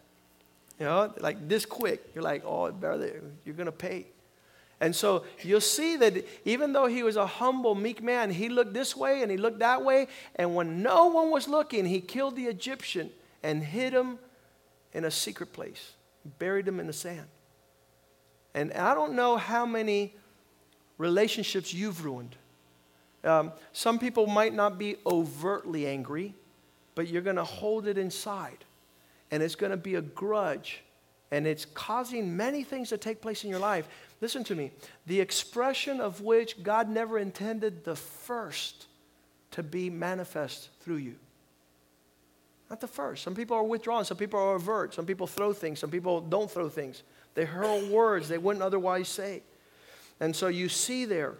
[0.79, 2.01] You know, like this quick.
[2.15, 4.07] You're like, oh, brother, you're going to pay.
[4.79, 8.73] And so you'll see that even though he was a humble, meek man, he looked
[8.73, 10.07] this way and he looked that way.
[10.35, 13.11] And when no one was looking, he killed the Egyptian
[13.43, 14.17] and hid him
[14.93, 15.91] in a secret place,
[16.39, 17.27] buried him in the sand.
[18.55, 20.15] And I don't know how many
[20.97, 22.35] relationships you've ruined.
[23.23, 26.33] Um, some people might not be overtly angry,
[26.95, 28.65] but you're going to hold it inside.
[29.31, 30.83] And it's going to be a grudge.
[31.31, 33.87] And it's causing many things to take place in your life.
[34.19, 34.71] Listen to me.
[35.07, 38.87] The expression of which God never intended the first
[39.51, 41.15] to be manifest through you.
[42.69, 43.23] Not the first.
[43.23, 44.05] Some people are withdrawn.
[44.05, 44.93] Some people are avert.
[44.93, 45.79] Some people throw things.
[45.79, 47.03] Some people don't throw things.
[47.33, 49.43] They hurl words they wouldn't otherwise say.
[50.19, 51.33] And so you see there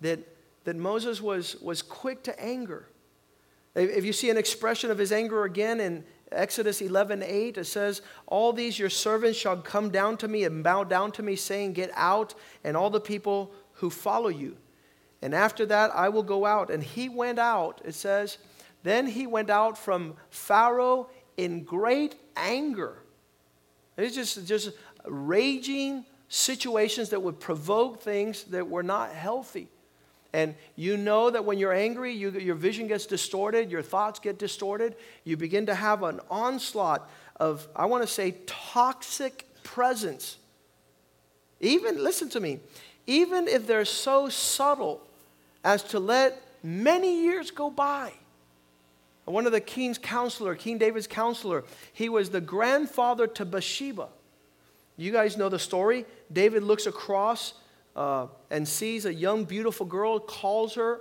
[0.00, 0.20] that,
[0.64, 2.86] that Moses was, was quick to anger.
[3.74, 6.04] If you see an expression of his anger again in,
[6.34, 10.64] Exodus 11, 8, it says, All these your servants shall come down to me and
[10.64, 14.56] bow down to me, saying, Get out, and all the people who follow you.
[15.20, 16.70] And after that, I will go out.
[16.70, 18.38] And he went out, it says,
[18.82, 22.98] Then he went out from Pharaoh in great anger.
[23.96, 24.70] It's just, just
[25.06, 29.68] raging situations that would provoke things that were not healthy.
[30.32, 34.38] And you know that when you're angry, you, your vision gets distorted, your thoughts get
[34.38, 34.96] distorted.
[35.24, 40.38] You begin to have an onslaught of, I want to say, toxic presence.
[41.60, 42.60] Even, listen to me,
[43.06, 45.06] even if they're so subtle
[45.64, 48.12] as to let many years go by.
[49.24, 54.08] One of the king's counselor, King David's counselor, he was the grandfather to Bathsheba.
[54.96, 56.04] You guys know the story.
[56.32, 57.54] David looks across
[57.94, 61.00] uh, and sees a young, beautiful girl, calls her,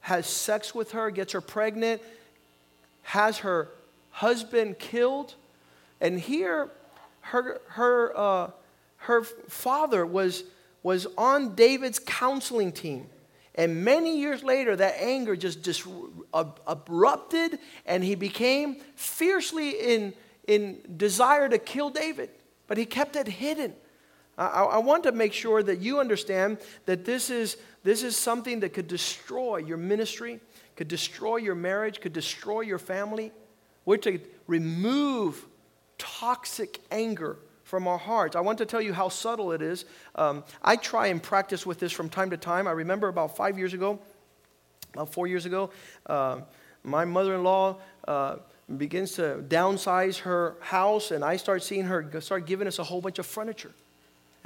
[0.00, 2.02] has sex with her, gets her pregnant,
[3.02, 3.70] has her
[4.10, 5.34] husband killed.
[6.00, 6.70] And here,
[7.20, 8.50] her, her, uh,
[8.98, 10.44] her father was,
[10.82, 13.06] was on David's counseling team.
[13.54, 15.84] And many years later, that anger just, just
[16.32, 20.14] erupted, and he became fiercely in,
[20.46, 22.30] in desire to kill David.
[22.68, 23.74] But he kept it hidden
[24.38, 28.60] I, I, want to make sure that you understand that this is, this is something
[28.60, 30.38] that could destroy your ministry,
[30.76, 33.32] could destroy your marriage, could destroy your family.
[33.84, 35.44] We're to remove
[35.98, 38.36] toxic anger from our hearts.
[38.36, 39.84] I want to tell you how subtle it is.
[40.14, 42.68] Um, I try and practice with this from time to time.
[42.68, 43.98] I remember about five years ago,
[44.94, 45.70] about four years ago,
[46.06, 46.42] uh,
[46.84, 47.78] my mother in law.
[48.06, 48.36] Uh,
[48.76, 53.00] begins to downsize her house and i start seeing her start giving us a whole
[53.00, 53.72] bunch of furniture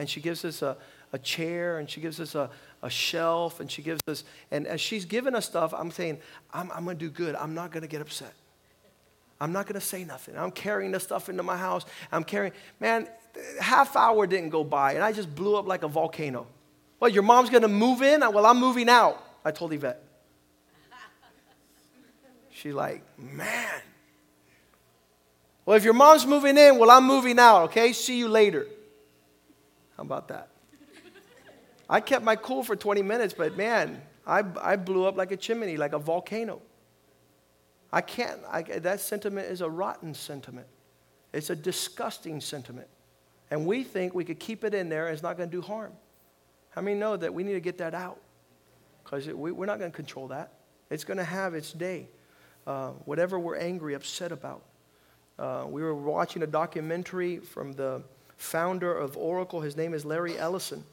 [0.02, 0.76] and she gives us a,
[1.12, 2.50] a chair and she gives us a,
[2.82, 6.18] a shelf and she gives us, and as she's giving us stuff, I'm saying,
[6.52, 7.36] I'm, I'm going to do good.
[7.36, 8.34] I'm not going to get upset.
[9.40, 10.36] I'm not going to say nothing.
[10.36, 11.84] I'm carrying the stuff into my house.
[12.10, 13.06] I'm carrying, man,
[13.60, 16.48] half hour didn't go by and I just blew up like a volcano.
[16.98, 18.22] Well, your mom's going to move in?
[18.22, 19.22] Well, I'm moving out.
[19.44, 20.02] I told Yvette.
[22.50, 23.82] She's like, man.
[25.64, 27.92] Well, if your mom's moving in, well, I'm moving out, okay?
[27.92, 28.66] See you later.
[29.96, 30.48] How about that?
[31.88, 35.36] I kept my cool for 20 minutes, but man, I, I blew up like a
[35.36, 36.62] chimney, like a volcano.
[37.92, 40.66] I can't, I, that sentiment is a rotten sentiment.
[41.32, 42.88] It's a disgusting sentiment.
[43.50, 45.60] And we think we could keep it in there and it's not going to do
[45.60, 45.92] harm.
[46.70, 48.18] How many know that we need to get that out?
[49.04, 50.54] Because we, are not going to control that.
[50.88, 52.08] It's going to have its day.
[52.66, 54.62] Uh, whatever we're angry, upset about.
[55.38, 58.02] Uh, we were watching a documentary from the
[58.42, 59.60] founder of Oracle.
[59.60, 60.84] His name is Larry Ellison.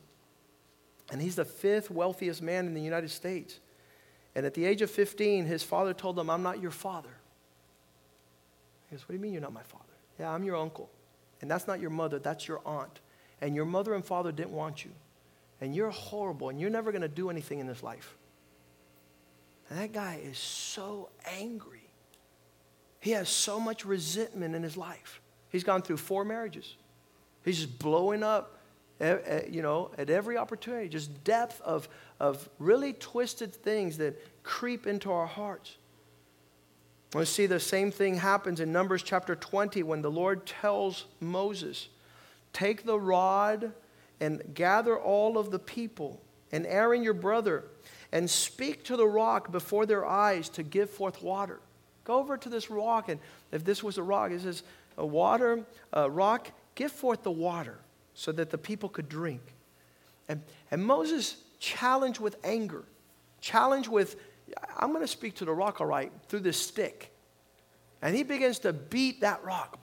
[1.11, 3.59] And he's the fifth wealthiest man in the United States.
[4.35, 7.09] And at the age of 15, his father told him, I'm not your father.
[8.89, 9.83] He goes, What do you mean you're not my father?
[10.19, 10.89] Yeah, I'm your uncle.
[11.41, 12.99] And that's not your mother, that's your aunt.
[13.41, 14.91] And your mother and father didn't want you.
[15.61, 18.15] And you're horrible, and you're never going to do anything in this life.
[19.69, 21.89] And that guy is so angry.
[22.99, 25.21] He has so much resentment in his life.
[25.49, 26.75] He's gone through four marriages.
[27.43, 28.57] He's just blowing up,
[28.99, 30.89] you know, at every opportunity.
[30.89, 31.87] Just depth of,
[32.19, 35.77] of really twisted things that creep into our hearts.
[37.15, 41.89] We see the same thing happens in Numbers chapter 20 when the Lord tells Moses,
[42.53, 43.71] Take the rod
[44.19, 46.21] and gather all of the people,
[46.51, 47.63] and Aaron your brother,
[48.11, 51.59] and speak to the rock before their eyes to give forth water.
[52.03, 53.19] Go over to this rock, and
[53.51, 54.63] if this was a rock, it says,
[54.97, 57.77] a water, a rock, give forth the water
[58.13, 59.41] so that the people could drink.
[60.29, 62.85] And, and Moses challenged with anger,
[63.41, 64.15] challenged with,
[64.77, 67.13] I'm going to speak to the rock, all right, through this stick.
[68.01, 69.77] And he begins to beat that rock.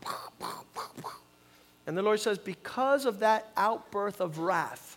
[1.86, 4.96] And the Lord says, because of that outburst of wrath,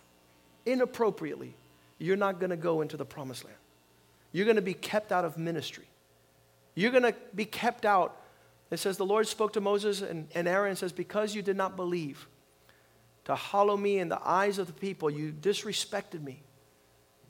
[0.64, 1.54] inappropriately,
[1.98, 3.58] you're not going to go into the promised land.
[4.32, 5.84] You're going to be kept out of ministry.
[6.74, 8.16] You're going to be kept out.
[8.70, 11.56] It says, the Lord spoke to Moses and, and Aaron and says, because you did
[11.56, 12.28] not believe
[13.24, 16.42] to hollow me in the eyes of the people, you disrespected me.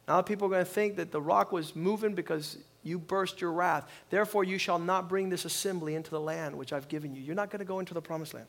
[0.07, 3.53] Now people are going to think that the rock was moving because you burst your
[3.53, 3.89] wrath.
[4.09, 7.23] Therefore, you shall not bring this assembly into the land which I've given you.
[7.23, 8.47] You're not going to go into the promised land.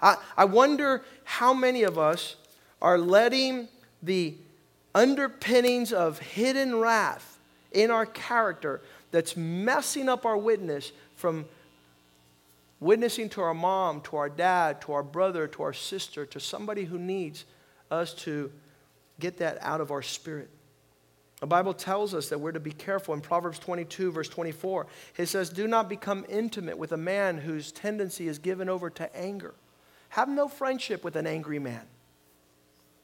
[0.00, 2.36] I, I wonder how many of us
[2.80, 3.68] are letting
[4.02, 4.36] the
[4.94, 7.38] underpinnings of hidden wrath
[7.72, 11.44] in our character that's messing up our witness from
[12.80, 16.84] witnessing to our mom, to our dad, to our brother, to our sister, to somebody
[16.84, 17.44] who needs
[17.90, 18.52] us to
[19.18, 20.48] get that out of our spirit.
[21.40, 23.14] The Bible tells us that we're to be careful.
[23.14, 24.86] In Proverbs 22, verse 24,
[25.16, 29.16] it says, Do not become intimate with a man whose tendency is given over to
[29.16, 29.54] anger.
[30.10, 31.82] Have no friendship with an angry man.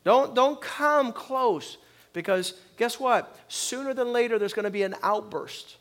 [0.03, 1.79] Don't, don't come close
[2.13, 3.37] because guess what?
[3.49, 5.77] Sooner than later, there's going to be an outburst.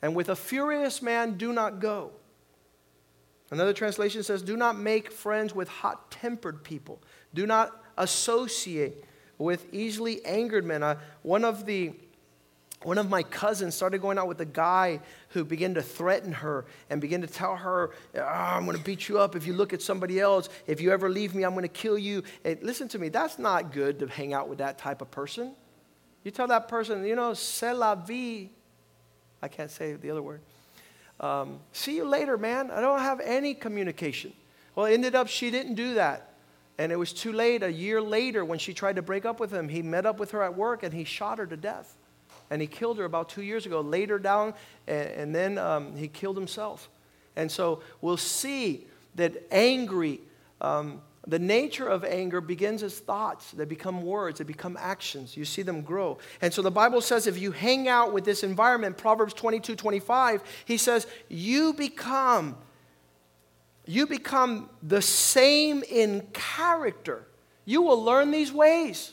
[0.00, 2.10] And with a furious man, do not go.
[3.52, 7.02] Another translation says, Do not make friends with hot tempered people.
[7.34, 9.04] Do not associate
[9.36, 10.82] with easily angered men.
[10.82, 11.92] Uh, one of the
[12.82, 16.64] one of my cousins started going out with a guy who began to threaten her
[16.90, 19.72] and began to tell her, oh, I'm going to beat you up if you look
[19.72, 20.48] at somebody else.
[20.66, 22.24] If you ever leave me, I'm going to kill you.
[22.44, 25.52] And listen to me, that's not good to hang out with that type of person.
[26.24, 28.50] You tell that person, you know, c'est la vie.
[29.40, 30.40] I can't say the other word.
[31.22, 32.70] Um, see you later, man.
[32.70, 34.32] I don't have any communication.
[34.74, 36.30] Well, it ended up she didn't do that.
[36.78, 37.62] And it was too late.
[37.62, 40.32] A year later, when she tried to break up with him, he met up with
[40.32, 41.96] her at work and he shot her to death.
[42.50, 44.54] And he killed her about two years ago, laid her down,
[44.86, 46.90] and, and then um, he killed himself.
[47.36, 50.20] And so we'll see that angry,
[50.60, 53.52] um, the nature of anger begins as thoughts.
[53.52, 55.36] They become words, they become actions.
[55.36, 56.18] You see them grow.
[56.40, 60.42] And so the Bible says if you hang out with this environment, Proverbs 22 25,
[60.64, 62.56] he says, you become
[63.84, 67.26] you become the same in character.
[67.64, 69.12] You will learn these ways.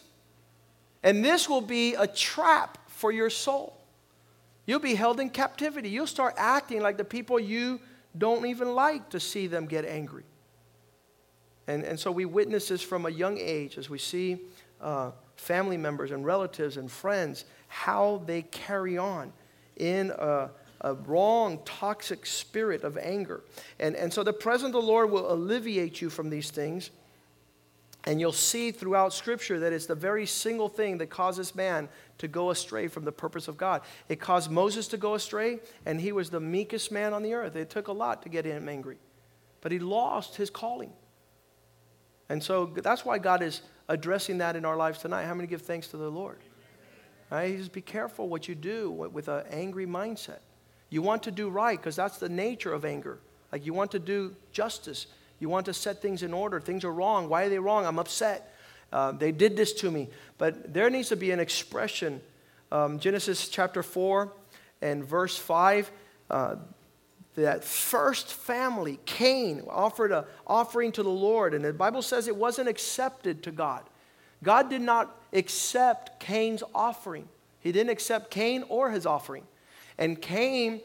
[1.01, 3.77] And this will be a trap for your soul.
[4.65, 5.89] You'll be held in captivity.
[5.89, 7.79] You'll start acting like the people you
[8.17, 10.23] don't even like to see them get angry.
[11.69, 14.39] And, and so we witness this from a young age as we see
[14.81, 19.31] uh, family members and relatives and friends, how they carry on
[19.77, 20.49] in a,
[20.81, 23.43] a wrong, toxic spirit of anger.
[23.79, 26.89] And, and so the presence of the Lord will alleviate you from these things.
[28.05, 32.27] And you'll see throughout Scripture that it's the very single thing that causes man to
[32.27, 33.83] go astray from the purpose of God.
[34.07, 37.55] It caused Moses to go astray, and he was the meekest man on the earth.
[37.55, 38.97] It took a lot to get him angry,
[39.61, 40.93] but he lost his calling.
[42.29, 45.25] And so that's why God is addressing that in our lives tonight.
[45.25, 46.37] How many give thanks to the Lord?
[47.31, 47.57] Right?
[47.57, 50.39] Just be careful what you do with an angry mindset.
[50.89, 53.19] You want to do right because that's the nature of anger.
[53.51, 55.07] Like you want to do justice.
[55.39, 56.59] You want to set things in order.
[56.59, 57.29] Things are wrong.
[57.29, 57.85] Why are they wrong?
[57.85, 58.55] I'm upset.
[58.91, 60.09] Uh, they did this to me.
[60.37, 62.21] But there needs to be an expression.
[62.71, 64.31] Um, Genesis chapter 4
[64.81, 65.91] and verse 5.
[66.29, 66.55] Uh,
[67.41, 72.35] that first family, Cain, offered an offering to the Lord, and the Bible says it
[72.35, 73.83] wasn't accepted to God.
[74.43, 77.27] God did not accept Cain's offering.
[77.59, 79.43] He didn't accept Cain or his offering.
[79.97, 80.81] And Cain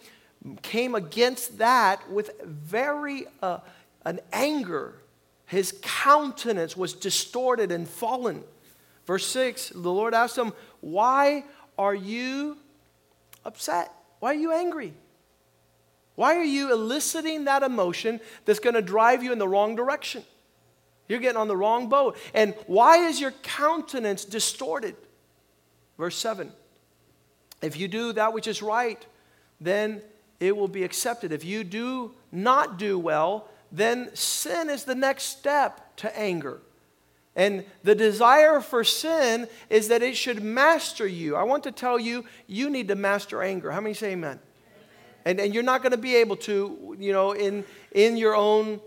[0.62, 3.58] came against that with very uh,
[4.04, 4.96] an anger.
[5.46, 8.42] His countenance was distorted and fallen.
[9.06, 11.44] Verse 6, the Lord asked him, Why
[11.78, 12.56] are you
[13.44, 13.92] upset?
[14.20, 14.94] Why are you angry?
[16.14, 20.22] Why are you eliciting that emotion that's going to drive you in the wrong direction?
[21.08, 22.16] You're getting on the wrong boat.
[22.32, 24.96] And why is your countenance distorted?
[25.98, 26.52] Verse 7
[27.62, 29.04] If you do that which is right,
[29.60, 30.02] then
[30.40, 31.32] it will be accepted.
[31.32, 36.60] If you do not do well, then sin is the next step to anger.
[37.36, 41.34] And the desire for sin is that it should master you.
[41.34, 43.72] I want to tell you, you need to master anger.
[43.72, 44.38] How many say amen?
[45.24, 48.80] And, and you're not going to be able to, you know, in, in your own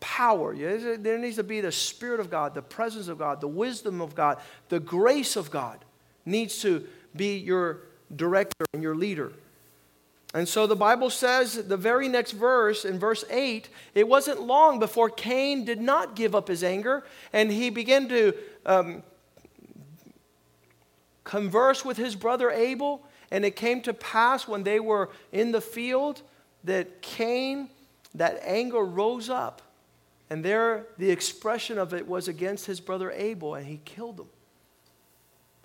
[0.00, 0.54] power.
[0.54, 4.14] There needs to be the Spirit of God, the presence of God, the wisdom of
[4.14, 5.84] God, the grace of God
[6.24, 7.80] needs to be your
[8.14, 9.32] director and your leader.
[10.34, 14.80] And so the Bible says, the very next verse, in verse 8, it wasn't long
[14.80, 18.34] before Cain did not give up his anger and he began to
[18.66, 19.04] um,
[21.22, 23.06] converse with his brother Abel.
[23.34, 26.22] And it came to pass when they were in the field
[26.62, 27.68] that Cain,
[28.14, 29.60] that anger rose up.
[30.30, 34.28] And there, the expression of it was against his brother Abel, and he killed him.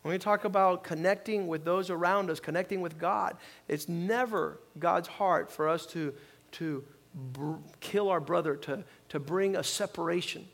[0.01, 5.07] When we talk about connecting with those around us, connecting with God, it's never God's
[5.07, 6.11] heart for us to,
[6.53, 10.47] to br- kill our brother, to, to bring a separation.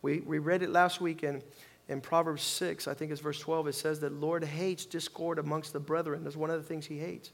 [0.00, 1.24] We, we read it last week
[1.90, 3.66] in Proverbs 6, I think it's verse 12.
[3.66, 6.22] It says that Lord hates discord amongst the brethren.
[6.22, 7.32] That's one of the things he hates.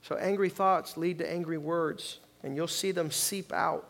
[0.00, 3.86] So angry thoughts lead to angry words, and you'll see them seep out.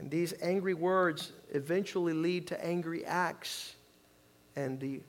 [0.00, 3.76] And these angry words eventually lead to angry acts
[4.56, 5.00] and the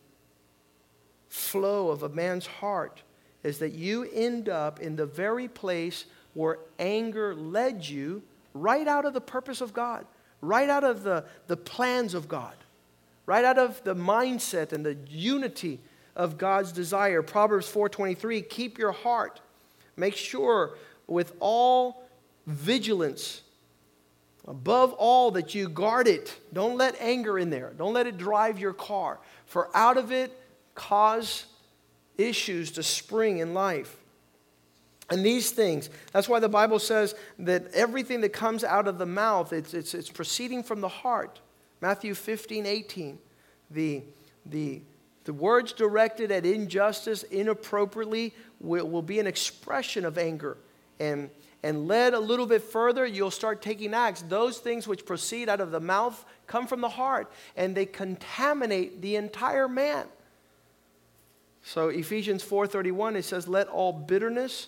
[1.29, 3.01] flow of a man's heart
[3.41, 8.21] is that you end up in the very place where anger led you
[8.53, 10.05] right out of the purpose of God,
[10.41, 12.53] right out of the, the plans of God,
[13.25, 15.79] right out of the mindset and the unity
[16.15, 17.21] of God's desire.
[17.21, 19.41] Proverbs 4:23, keep your heart.
[19.95, 22.03] Make sure with all
[22.45, 23.43] vigilance
[24.47, 26.37] Above all, that you guard it.
[26.51, 27.73] Don't let anger in there.
[27.77, 29.19] Don't let it drive your car.
[29.45, 30.37] For out of it
[30.75, 31.45] cause
[32.17, 33.95] issues to spring in life.
[35.09, 39.05] And these things, that's why the Bible says that everything that comes out of the
[39.05, 41.39] mouth, it's, it's, it's proceeding from the heart.
[41.83, 43.19] Matthew 15, 18.
[43.69, 44.03] The,
[44.45, 44.79] the,
[45.25, 50.55] the words directed at injustice inappropriately will, will be an expression of anger.
[50.97, 51.29] And
[51.61, 54.21] and led a little bit further, you'll start taking acts.
[54.21, 59.01] Those things which proceed out of the mouth come from the heart, and they contaminate
[59.01, 60.07] the entire man.
[61.63, 64.67] So Ephesians 4:31 it says let all bitterness,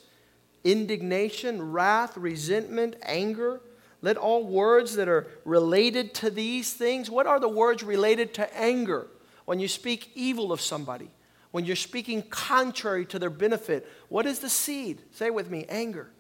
[0.65, 3.61] indignation, wrath, resentment, anger,
[4.05, 7.09] let all words that are related to these things.
[7.09, 9.07] What are the words related to anger?
[9.45, 11.09] When you speak evil of somebody,
[11.49, 15.01] when you're speaking contrary to their benefit, what is the seed?
[15.11, 16.11] Say with me, anger.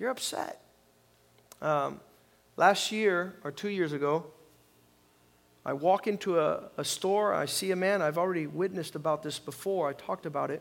[0.00, 0.60] You're upset.
[1.62, 2.00] Um,
[2.56, 4.26] last year or two years ago,
[5.64, 9.38] I walk into a, a store, I see a man, I've already witnessed about this
[9.38, 10.60] before, I talked about it.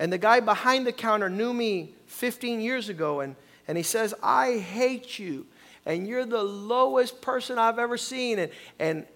[0.00, 3.36] And the guy behind the counter knew me 15 years ago, and,
[3.68, 5.46] and he says, I hate you,
[5.84, 8.38] and you're the lowest person I've ever seen.
[8.38, 9.06] And, and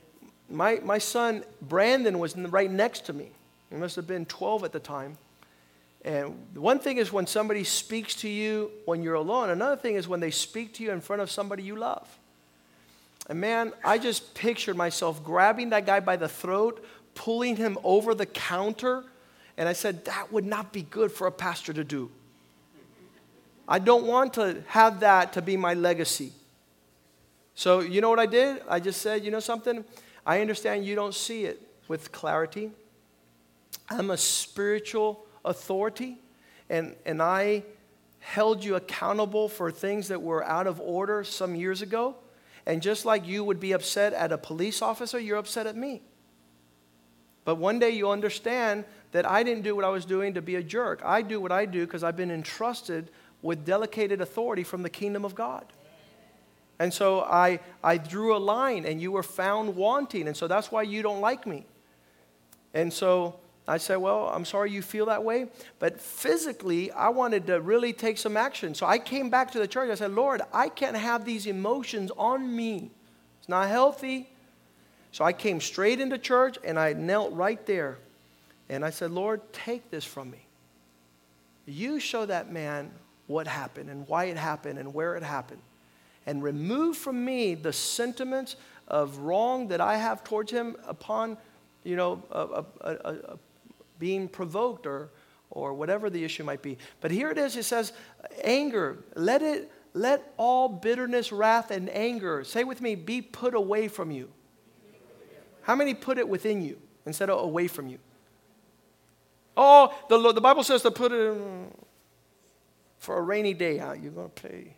[0.48, 3.30] my, my son, Brandon, was right next to me.
[3.70, 5.16] He must have been 12 at the time.
[6.04, 10.08] And one thing is when somebody speaks to you when you're alone, another thing is
[10.08, 12.08] when they speak to you in front of somebody you love.
[13.28, 16.84] And man, I just pictured myself grabbing that guy by the throat,
[17.14, 19.04] pulling him over the counter,
[19.56, 22.10] and I said, That would not be good for a pastor to do.
[23.70, 26.32] I don't want to have that to be my legacy.
[27.54, 28.62] So, you know what I did?
[28.68, 29.84] I just said, You know something?
[30.26, 32.72] I understand you don't see it with clarity.
[33.88, 36.18] I'm a spiritual authority,
[36.68, 37.62] and, and I
[38.18, 42.16] held you accountable for things that were out of order some years ago.
[42.66, 46.02] And just like you would be upset at a police officer, you're upset at me.
[47.44, 50.56] But one day you'll understand that I didn't do what I was doing to be
[50.56, 51.00] a jerk.
[51.04, 53.10] I do what I do because I've been entrusted
[53.42, 55.64] with delegated authority from the kingdom of God.
[56.78, 60.26] And so I, I drew a line, and you were found wanting.
[60.26, 61.66] And so that's why you don't like me.
[62.72, 63.36] And so
[63.68, 65.48] I said, Well, I'm sorry you feel that way.
[65.78, 68.74] But physically, I wanted to really take some action.
[68.74, 69.90] So I came back to the church.
[69.90, 72.90] I said, Lord, I can't have these emotions on me.
[73.38, 74.30] It's not healthy.
[75.12, 77.98] So I came straight into church and I knelt right there.
[78.68, 80.46] And I said, Lord, take this from me.
[81.66, 82.90] You show that man
[83.30, 85.62] what happened and why it happened and where it happened.
[86.26, 88.56] And remove from me the sentiments
[88.88, 91.38] of wrong that I have towards him upon,
[91.84, 93.38] you know, a, a, a,
[94.00, 95.10] being provoked or,
[95.50, 96.76] or whatever the issue might be.
[97.00, 97.92] But here it is, it says,
[98.42, 103.86] anger, let it, let all bitterness, wrath, and anger, say with me, be put away
[103.86, 104.28] from you.
[105.62, 107.98] How many put it within you instead of away from you?
[109.56, 111.70] Oh, the, the Bible says to put it in
[113.00, 113.78] for a rainy day.
[113.78, 113.94] Huh?
[114.00, 114.76] You're going to pay.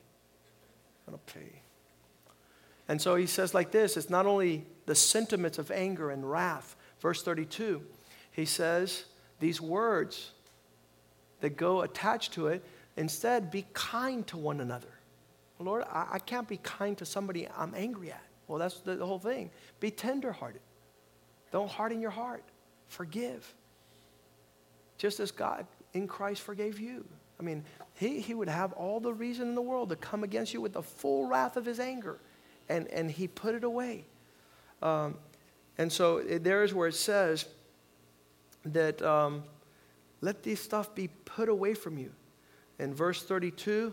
[1.07, 1.61] Going to pay.
[2.89, 6.77] And so he says like this it's not only the sentiments of anger and wrath.
[7.01, 7.83] Verse 32,
[8.31, 9.05] he says
[9.41, 10.31] these words
[11.41, 12.65] that go attached to it.
[12.97, 14.89] Instead, be kind to one another.
[15.59, 18.23] Lord, I, I can't be kind to somebody I'm angry at.
[18.47, 19.51] Well, that's the, the whole thing.
[19.81, 20.61] Be tenderhearted.
[21.51, 22.45] Don't harden your heart.
[22.89, 23.53] Forgive.
[24.99, 27.05] Just as God in Christ forgave you.
[27.43, 27.65] I mean,
[27.95, 30.75] he, he would have all the reason in the world to come against you with
[30.75, 32.21] the full wrath of his anger.
[32.69, 34.05] And, and he put it away.
[34.81, 35.17] Um,
[35.77, 37.47] and so it, there's where it says
[38.65, 39.43] that um,
[40.21, 42.13] let this stuff be put away from you.
[42.79, 43.93] In verse 32,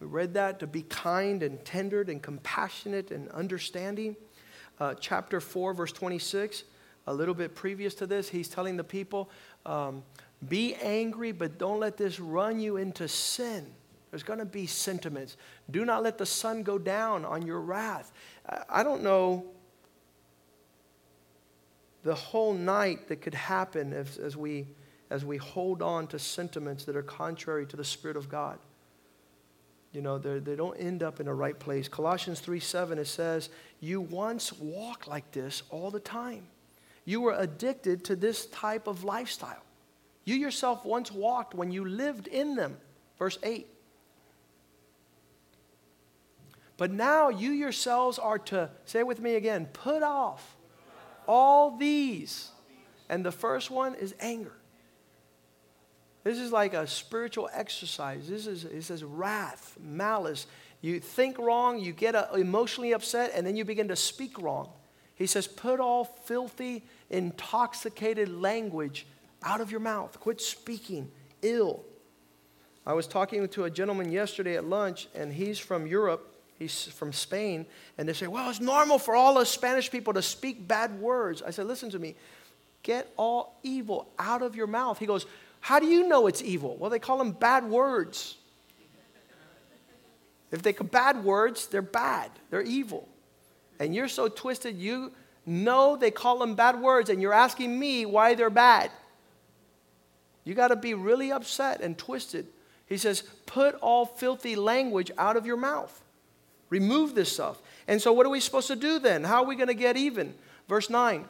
[0.00, 4.16] we read that to be kind and tendered and compassionate and understanding.
[4.80, 6.64] Uh, chapter 4, verse 26,
[7.06, 9.30] a little bit previous to this, he's telling the people,
[9.64, 10.02] um,
[10.48, 13.66] be angry, but don't let this run you into sin.
[14.10, 15.36] There's going to be sentiments.
[15.70, 18.12] Do not let the sun go down on your wrath.
[18.68, 19.44] I don't know
[22.02, 24.66] the whole night that could happen as, as, we,
[25.10, 28.58] as we hold on to sentiments that are contrary to the Spirit of God.
[29.92, 31.88] You know, they don't end up in the right place.
[31.88, 36.46] Colossians 3 7, it says, You once walked like this all the time.
[37.04, 39.64] You were addicted to this type of lifestyle.
[40.24, 42.76] You yourself once walked when you lived in them.
[43.18, 43.66] Verse 8.
[46.76, 50.56] But now you yourselves are to, say with me again, put off
[51.28, 52.50] all these.
[53.08, 54.54] And the first one is anger.
[56.24, 58.28] This is like a spiritual exercise.
[58.28, 60.46] This is, it says wrath, malice.
[60.80, 64.70] You think wrong, you get uh, emotionally upset, and then you begin to speak wrong.
[65.14, 69.06] He says, put all filthy, intoxicated language
[69.42, 70.18] out of your mouth.
[70.20, 71.10] Quit speaking
[71.42, 71.84] ill.
[72.86, 76.34] I was talking to a gentleman yesterday at lunch, and he's from Europe.
[76.58, 77.66] He's from Spain.
[77.98, 81.42] And they say, Well, it's normal for all us Spanish people to speak bad words.
[81.42, 82.16] I said, Listen to me.
[82.82, 84.98] Get all evil out of your mouth.
[84.98, 85.26] He goes,
[85.60, 86.76] How do you know it's evil?
[86.76, 88.36] Well, they call them bad words.
[90.50, 93.08] If they call bad words, they're bad, they're evil.
[93.78, 95.12] And you're so twisted, you
[95.46, 98.90] know they call them bad words, and you're asking me why they're bad.
[100.44, 102.46] You got to be really upset and twisted.
[102.86, 106.02] He says, put all filthy language out of your mouth.
[106.70, 107.60] Remove this stuff.
[107.86, 109.24] And so, what are we supposed to do then?
[109.24, 110.34] How are we going to get even?
[110.68, 111.24] Verse 9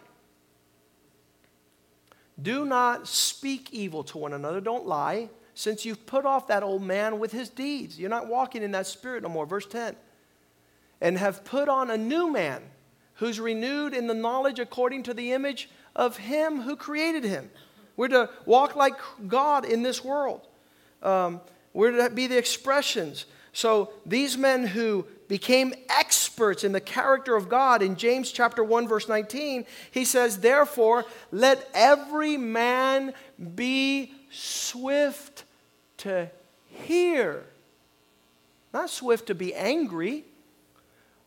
[2.40, 4.60] Do not speak evil to one another.
[4.60, 7.98] Don't lie, since you've put off that old man with his deeds.
[7.98, 9.46] You're not walking in that spirit no more.
[9.46, 9.96] Verse 10
[11.00, 12.62] And have put on a new man
[13.14, 17.50] who's renewed in the knowledge according to the image of him who created him.
[18.00, 18.94] We're to walk like
[19.28, 20.40] God in this world.
[21.02, 21.42] Um,
[21.74, 23.26] we're to be the expressions.
[23.52, 28.88] So these men who became experts in the character of God in James chapter 1
[28.88, 33.12] verse 19, he says, "Therefore, let every man
[33.54, 35.44] be swift
[35.98, 36.30] to
[36.64, 37.44] hear."
[38.72, 40.24] Not swift to be angry.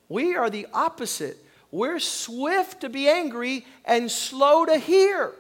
[0.09, 1.37] We are the opposite.
[1.69, 5.35] We're swift to be angry and slow to hear.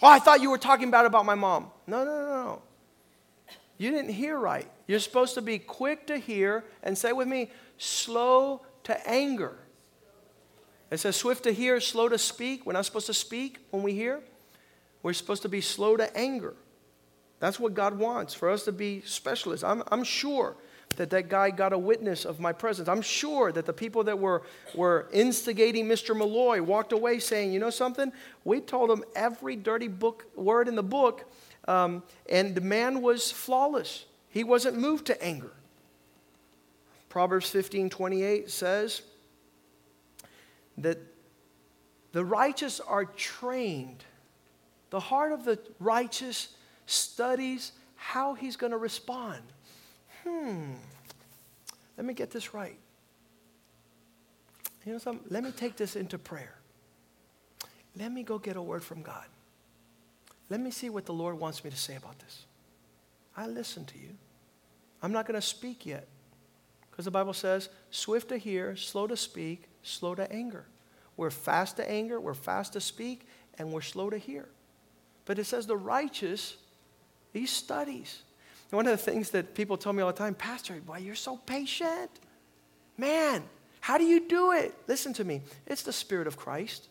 [0.00, 1.70] Oh, I thought you were talking bad about my mom.
[1.86, 2.62] No, no, no, no.
[3.78, 4.68] You didn't hear right.
[4.86, 9.56] You're supposed to be quick to hear and say with me, slow to anger.
[10.90, 12.64] It says swift to hear, slow to speak.
[12.64, 14.20] We're not supposed to speak when we hear.
[15.02, 16.54] We're supposed to be slow to anger.
[17.40, 19.62] That's what God wants for us to be specialists.
[19.62, 20.56] I'm, I'm sure
[20.96, 22.88] that that guy got a witness of my presence.
[22.88, 24.42] I'm sure that the people that were,
[24.74, 26.16] were instigating Mr.
[26.16, 28.12] Malloy walked away saying, you know something?
[28.44, 31.30] We told him every dirty book word in the book,
[31.68, 34.06] um, and the man was flawless.
[34.30, 35.52] He wasn't moved to anger.
[37.08, 39.02] Proverbs 15 28 says
[40.78, 40.98] that
[42.12, 44.04] the righteous are trained
[44.90, 46.48] The heart of the righteous
[46.86, 49.42] studies how he's going to respond.
[50.24, 50.72] Hmm,
[51.96, 52.78] let me get this right.
[54.84, 55.26] You know something?
[55.30, 56.54] Let me take this into prayer.
[57.96, 59.26] Let me go get a word from God.
[60.50, 62.46] Let me see what the Lord wants me to say about this.
[63.36, 64.10] I listen to you.
[65.02, 66.08] I'm not going to speak yet
[66.90, 70.66] because the Bible says, swift to hear, slow to speak, slow to anger.
[71.16, 73.26] We're fast to anger, we're fast to speak,
[73.58, 74.48] and we're slow to hear.
[75.24, 76.56] But it says the righteous,
[77.32, 78.22] he studies.
[78.70, 81.14] And one of the things that people tell me all the time, Pastor, why you're
[81.14, 82.10] so patient.
[82.96, 83.42] Man,
[83.80, 84.74] how do you do it?
[84.86, 85.42] Listen to me.
[85.66, 86.88] It's the Spirit of Christ.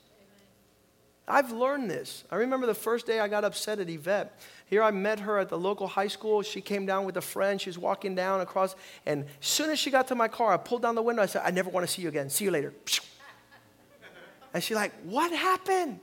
[1.28, 2.24] I've learned this.
[2.32, 4.40] I remember the first day I got upset at Yvette.
[4.66, 6.42] Here I met her at the local high school.
[6.42, 7.60] She came down with a friend.
[7.60, 8.76] She was walking down across,
[9.06, 11.22] and as soon as she got to my car, I pulled down the window.
[11.22, 12.30] I said, I never want to see you again.
[12.30, 12.74] See you later.
[14.54, 16.00] And she's like, What happened?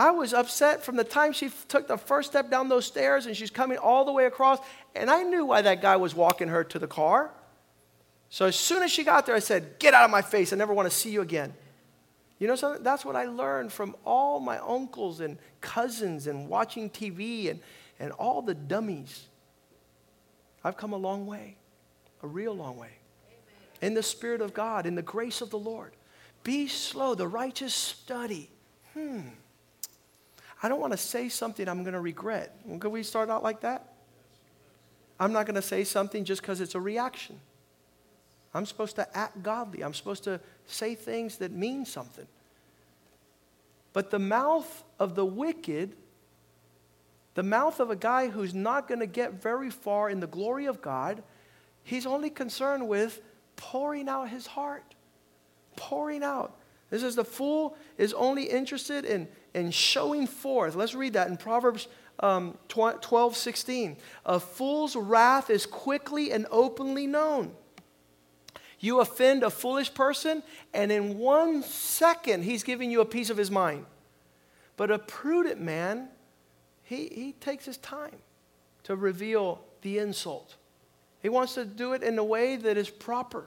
[0.00, 3.36] I was upset from the time she took the first step down those stairs and
[3.36, 4.58] she's coming all the way across.
[4.94, 7.30] And I knew why that guy was walking her to the car.
[8.30, 10.54] So as soon as she got there, I said, Get out of my face.
[10.54, 11.52] I never want to see you again.
[12.38, 12.82] You know something?
[12.82, 17.60] That's what I learned from all my uncles and cousins and watching TV and,
[17.98, 19.26] and all the dummies.
[20.64, 21.58] I've come a long way,
[22.22, 22.92] a real long way.
[23.26, 23.88] Amen.
[23.90, 25.92] In the Spirit of God, in the grace of the Lord.
[26.42, 27.14] Be slow.
[27.14, 28.48] The righteous study.
[28.94, 29.20] Hmm.
[30.62, 32.54] I don't want to say something I'm going to regret.
[32.80, 33.94] Could we start out like that?
[35.18, 37.40] I'm not going to say something just because it's a reaction.
[38.52, 39.82] I'm supposed to act godly.
[39.82, 42.26] I'm supposed to say things that mean something.
[43.92, 45.94] But the mouth of the wicked,
[47.34, 50.66] the mouth of a guy who's not going to get very far in the glory
[50.66, 51.22] of God,
[51.84, 53.20] he's only concerned with
[53.56, 54.94] pouring out his heart.
[55.76, 56.56] Pouring out.
[56.90, 60.74] This is the fool is only interested in, in showing forth.
[60.74, 61.88] Let's read that in Proverbs
[62.20, 63.96] um, 12 16.
[64.26, 67.52] A fool's wrath is quickly and openly known.
[68.78, 70.42] You offend a foolish person,
[70.72, 73.84] and in one second, he's giving you a piece of his mind.
[74.78, 76.08] But a prudent man,
[76.82, 78.16] he, he takes his time
[78.84, 80.56] to reveal the insult.
[81.20, 83.44] He wants to do it in a way that is proper.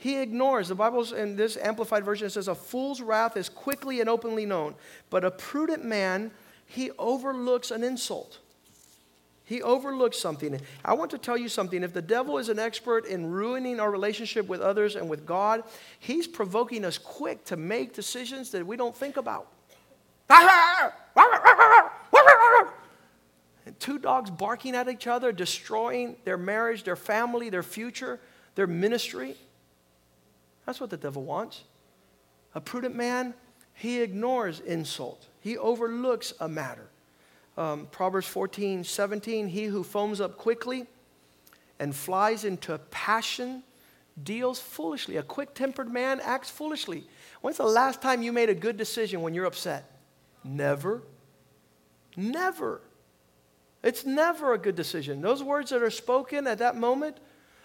[0.00, 0.68] He ignores.
[0.68, 4.46] The Bible's in this amplified version it says, A fool's wrath is quickly and openly
[4.46, 4.74] known,
[5.10, 6.30] but a prudent man,
[6.64, 8.38] he overlooks an insult.
[9.44, 10.58] He overlooks something.
[10.86, 11.82] I want to tell you something.
[11.82, 15.64] If the devil is an expert in ruining our relationship with others and with God,
[15.98, 19.48] he's provoking us quick to make decisions that we don't think about.
[23.66, 28.18] And two dogs barking at each other, destroying their marriage, their family, their future,
[28.54, 29.36] their ministry.
[30.70, 31.64] That's what the devil wants.
[32.54, 33.34] A prudent man,
[33.74, 36.90] he ignores insult, he overlooks a matter
[37.58, 40.86] um, Proverbs 14, 17, he who foams up quickly
[41.80, 43.64] and flies into passion
[44.22, 45.16] deals foolishly.
[45.16, 47.02] A quick tempered man acts foolishly.
[47.40, 49.90] When's the last time you made a good decision when you're upset?
[50.44, 51.02] Never.
[52.16, 52.80] Never.
[53.82, 55.20] It's never a good decision.
[55.20, 57.16] Those words that are spoken at that moment,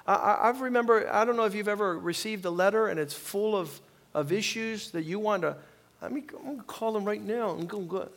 [0.07, 3.81] I, remember, I don't know if you've ever received a letter and it's full of,
[4.13, 5.57] of issues that you want to,
[6.01, 8.09] I mean, I'm going to call them right now and go, go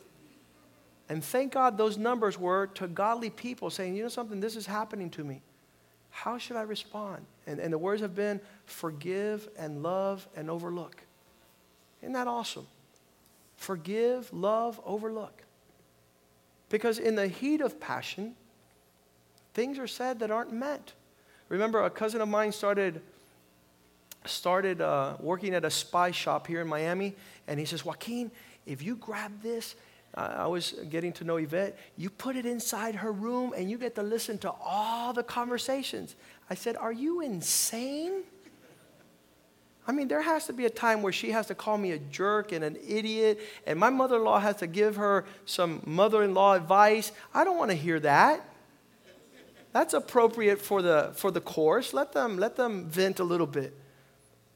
[1.09, 4.67] and thank God those numbers were to godly people saying, you know something, this is
[4.67, 5.41] happening to me.
[6.11, 7.25] How should I respond?
[7.47, 11.01] And, and the words have been forgive and love and overlook.
[12.01, 12.67] Isn't that awesome?
[13.57, 15.43] Forgive, love, overlook.
[16.69, 18.35] Because in the heat of passion,
[19.55, 20.93] things are said that aren't meant.
[21.49, 23.01] Remember, a cousin of mine started
[24.25, 27.15] started uh, working at a spy shop here in Miami,
[27.47, 28.31] and he says, Joaquin,
[28.65, 29.75] if you grab this
[30.15, 31.77] I was getting to know Yvette.
[31.97, 36.15] You put it inside her room and you get to listen to all the conversations.
[36.49, 38.23] I said, Are you insane?
[39.87, 41.97] I mean, there has to be a time where she has to call me a
[41.97, 46.21] jerk and an idiot, and my mother in law has to give her some mother
[46.21, 47.11] in law advice.
[47.33, 48.45] I don't want to hear that.
[49.71, 51.93] That's appropriate for the, for the course.
[51.93, 53.77] Let them, let them vent a little bit.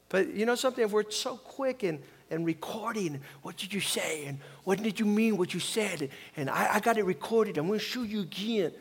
[0.10, 0.84] But you know something?
[0.84, 2.00] If we're so quick and
[2.34, 3.22] and recording.
[3.44, 4.26] What did you say?
[4.26, 6.10] And what did you mean what you said?
[6.36, 7.58] And I, I got it recorded.
[7.58, 8.72] I'm going to show you again.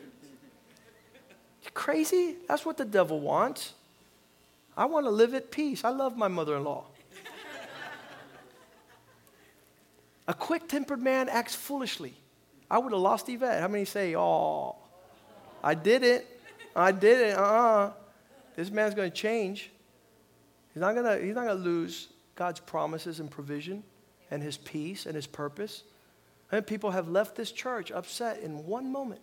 [1.63, 2.35] You crazy?
[2.47, 3.73] That's what the devil wants.
[4.75, 5.83] I want to live at peace.
[5.83, 6.85] I love my mother in law.
[10.27, 12.13] A quick tempered man acts foolishly.
[12.71, 13.61] I would have lost Yvette.
[13.61, 14.77] How many say, Oh,
[15.63, 16.27] I did it.
[16.75, 17.37] I did it.
[17.37, 17.85] Uh uh-uh.
[17.87, 17.91] uh
[18.55, 19.71] This man's going to change.
[20.73, 23.83] He's not going to, he's not going to lose God's promises and provision
[24.31, 25.83] and his peace and his purpose.
[26.51, 29.21] And people have left this church upset in one moment.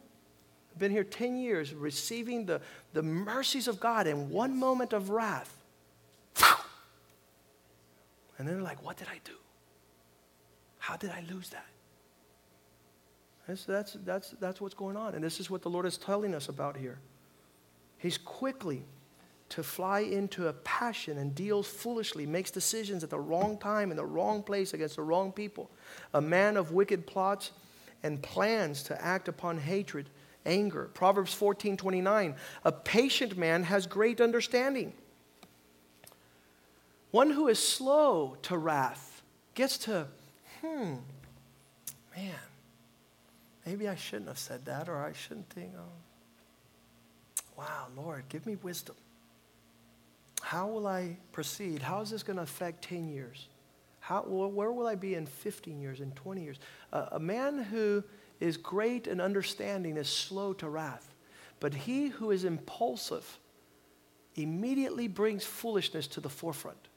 [0.72, 2.60] I've been here 10 years receiving the,
[2.92, 5.56] the mercies of God in one moment of wrath.
[8.38, 9.34] And then they're like, what did I do?
[10.78, 11.66] How did I lose that?
[13.50, 15.16] That's, that's, that's, that's what's going on.
[15.16, 16.98] And this is what the Lord is telling us about here.
[17.98, 18.84] He's quickly
[19.48, 23.96] to fly into a passion and deals foolishly, makes decisions at the wrong time in
[23.96, 25.68] the wrong place against the wrong people.
[26.14, 27.50] A man of wicked plots
[28.04, 30.08] and plans to act upon hatred,
[30.46, 30.88] anger.
[30.94, 32.36] Proverbs 14 29.
[32.64, 34.92] A patient man has great understanding.
[37.10, 39.22] One who is slow to wrath
[39.54, 40.06] gets to,
[40.60, 40.94] hmm,
[42.16, 42.38] man,
[43.70, 45.92] maybe I shouldn't have said that, or I shouldn't think, oh,
[47.56, 48.96] wow, Lord, give me wisdom.
[50.42, 51.80] How will I proceed?
[51.80, 53.46] How is this going to affect 10 years?
[54.00, 56.58] How, where will I be in 15 years, in 20 years?
[56.92, 58.02] Uh, a man who
[58.40, 61.14] is great in understanding is slow to wrath,
[61.60, 63.38] but he who is impulsive
[64.34, 66.88] immediately brings foolishness to the forefront.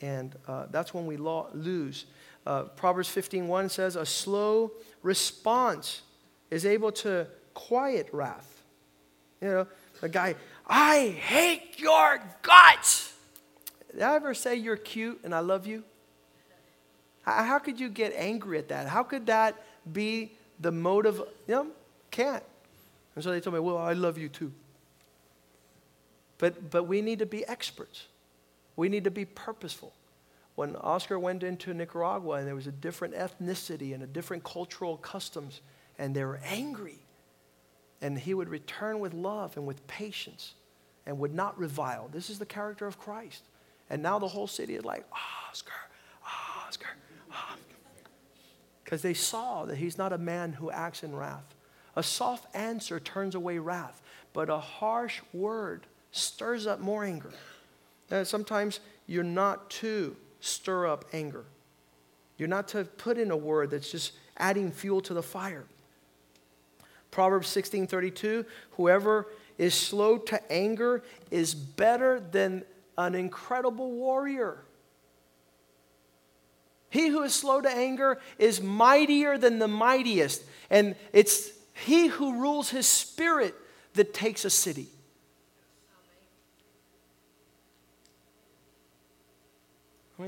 [0.00, 2.06] And uh, that's when we lo- lose.
[2.46, 4.72] Uh, Proverbs 15:1 says, "A slow
[5.02, 6.02] response
[6.50, 8.62] is able to quiet wrath."
[9.40, 9.66] You know,
[10.02, 10.36] a guy,
[10.66, 13.12] I hate your guts.
[13.90, 15.84] Did I ever say you're cute and I love you?
[17.22, 18.86] How could you get angry at that?
[18.86, 19.54] How could that
[19.90, 21.22] be the motive?
[21.46, 21.66] You know,
[22.10, 22.42] can't.
[23.14, 24.52] And so they told me, well, I love you too.
[26.38, 28.06] But, but we need to be experts.
[28.76, 29.92] We need to be purposeful.
[30.54, 34.96] When Oscar went into Nicaragua and there was a different ethnicity and a different cultural
[34.96, 35.60] customs,
[35.98, 36.98] and they were angry,
[38.00, 40.54] and he would return with love and with patience
[41.06, 42.08] and would not revile.
[42.12, 43.44] This is the character of Christ.
[43.90, 45.04] And now the whole city is like,
[45.50, 45.72] Oscar,
[46.66, 46.88] Oscar,
[48.84, 51.54] Because they saw that he's not a man who acts in wrath.
[51.96, 54.02] A soft answer turns away wrath,
[54.32, 57.32] but a harsh word stirs up more anger.
[58.10, 61.44] And sometimes you're not to stir up anger.
[62.36, 65.64] You're not to put in a word that's just adding fuel to the fire.
[67.10, 72.64] Proverbs 16:32, whoever is slow to anger is better than
[72.98, 74.64] an incredible warrior.
[76.90, 82.40] He who is slow to anger is mightier than the mightiest, and it's he who
[82.40, 83.54] rules his spirit
[83.94, 84.88] that takes a city.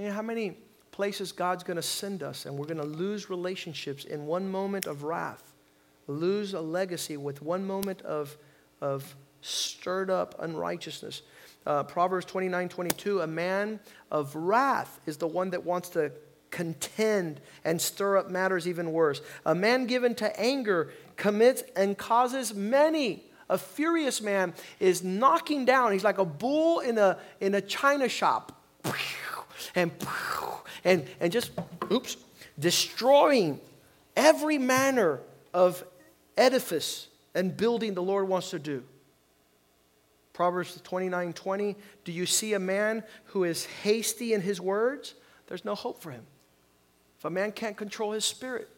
[0.05, 0.59] How many
[0.91, 4.87] places God's going to send us, and we're going to lose relationships in one moment
[4.87, 5.53] of wrath?
[6.07, 8.37] lose a legacy with one moment of,
[8.81, 11.23] of stirred up unrighteousness.
[11.67, 13.81] Uh, Proverbs 29 22, a man
[14.11, 16.13] of wrath is the one that wants to
[16.51, 19.21] contend and stir up matters even worse.
[19.45, 23.25] A man given to anger commits and causes many.
[23.49, 25.93] A furious man is knocking down.
[25.93, 28.61] He's like a bull in a, in a china shop.
[29.75, 29.91] And,
[30.85, 31.51] and, and just,
[31.91, 32.17] oops,
[32.59, 33.61] destroying
[34.17, 35.21] every manner
[35.53, 35.85] of
[36.37, 38.83] edifice and building the Lord wants to do.
[40.33, 41.77] Proverbs 29 20.
[42.05, 45.15] Do you see a man who is hasty in his words?
[45.47, 46.25] There's no hope for him.
[47.19, 48.69] If a man can't control his spirit,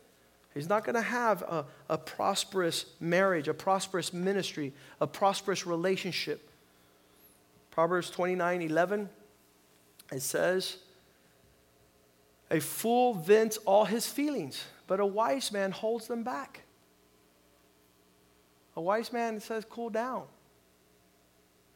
[0.55, 6.49] he's not going to have a, a prosperous marriage, a prosperous ministry, a prosperous relationship.
[7.73, 9.09] Proverbs 29 11.
[10.13, 10.79] It says,
[12.51, 16.63] A fool vents all his feelings, but a wise man holds them back.
[18.79, 20.23] A wise man says, cool down.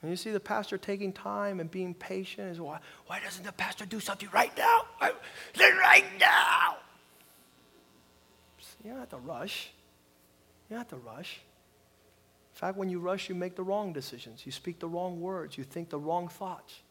[0.01, 2.53] And you see the pastor taking time and being patient.
[2.53, 2.79] Is why,
[3.09, 4.83] why doesn't the pastor do something right now?
[5.01, 6.77] Right now.
[8.85, 9.73] You don't have to rush.
[10.71, 11.41] You don't have to rush.
[12.55, 14.47] In fact, when you rush, you make the wrong decisions.
[14.47, 15.59] You speak the wrong words.
[15.59, 16.83] You think the wrong thoughts.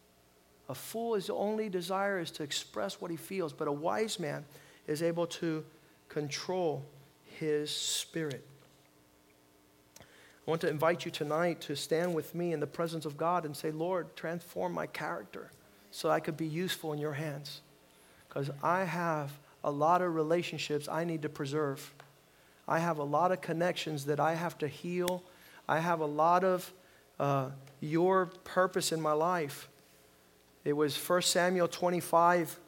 [0.71, 4.45] A fool only desire is to express what he feels, but a wise man
[4.87, 5.65] is able to
[6.07, 6.85] control
[7.25, 8.47] his spirit.
[9.99, 10.03] I
[10.45, 13.55] want to invite you tonight to stand with me in the presence of God and
[13.55, 15.51] say, Lord, transform my character
[15.91, 17.59] so I could be useful in your hands.
[18.29, 21.93] Because I have a lot of relationships I need to preserve.
[22.65, 25.21] I have a lot of connections that I have to heal.
[25.67, 26.71] I have a lot of
[27.19, 27.49] uh,
[27.81, 29.67] your purpose in my life.
[30.63, 32.59] It was 1 Samuel 25,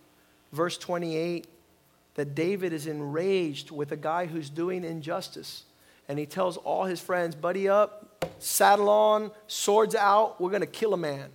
[0.51, 1.47] verse 28,
[2.15, 5.65] that David is enraged with a guy who's doing injustice
[6.07, 10.67] and he tells all his friends, buddy up, saddle on, swords out, we're going to
[10.67, 11.29] kill a man.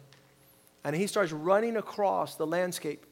[0.85, 3.05] And he starts running across the landscape.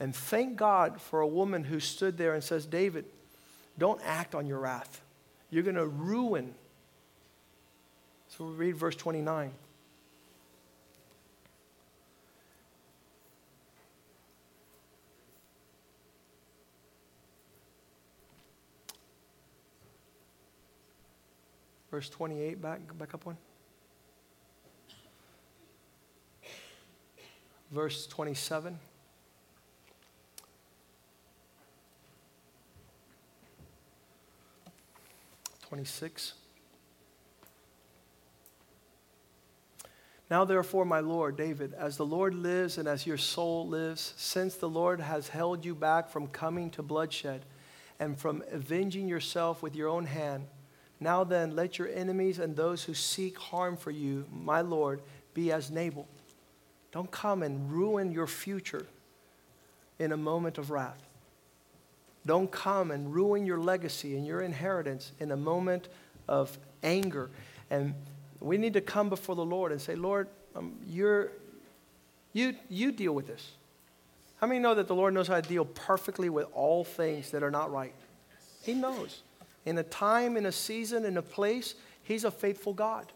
[0.00, 3.06] And thank God for a woman who stood there and says, David,
[3.78, 5.00] don't act on your wrath.
[5.50, 6.54] You're going to ruin.
[8.28, 9.52] So we read verse 29.
[21.96, 23.38] Verse 28, back, back up one.
[27.70, 28.78] Verse 27.
[35.66, 36.34] Twenty-six.
[40.30, 44.56] Now, therefore, my Lord, David, as the Lord lives and as your soul lives, since
[44.56, 47.46] the Lord has held you back from coming to bloodshed
[47.98, 50.44] and from avenging yourself with your own hand,
[51.00, 55.02] now then, let your enemies and those who seek harm for you, my Lord,
[55.34, 56.06] be as Nabal.
[56.92, 58.86] Don't come and ruin your future
[59.98, 61.02] in a moment of wrath.
[62.24, 65.88] Don't come and ruin your legacy and your inheritance in a moment
[66.28, 67.30] of anger.
[67.70, 67.94] And
[68.40, 71.30] we need to come before the Lord and say, Lord, um, you're,
[72.32, 73.52] you, you deal with this.
[74.40, 77.42] How many know that the Lord knows how to deal perfectly with all things that
[77.42, 77.94] are not right?
[78.62, 79.22] He knows
[79.66, 83.12] in a time, in a season, in a place, He's a faithful God.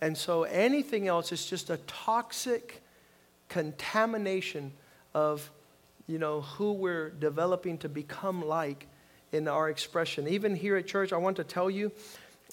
[0.00, 2.82] And so anything else is just a toxic
[3.50, 4.72] contamination
[5.12, 5.50] of,
[6.06, 8.86] you know, who we're developing to become like
[9.32, 10.26] in our expression.
[10.26, 11.92] Even here at church, I want to tell you,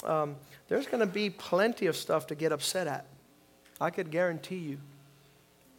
[0.03, 0.35] um,
[0.67, 3.05] there's going to be plenty of stuff to get upset at.
[3.79, 4.77] I could guarantee you.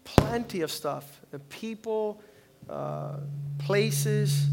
[0.05, 1.21] Plenty of stuff.
[1.31, 2.21] The people,
[2.69, 3.19] uh,
[3.59, 4.47] places,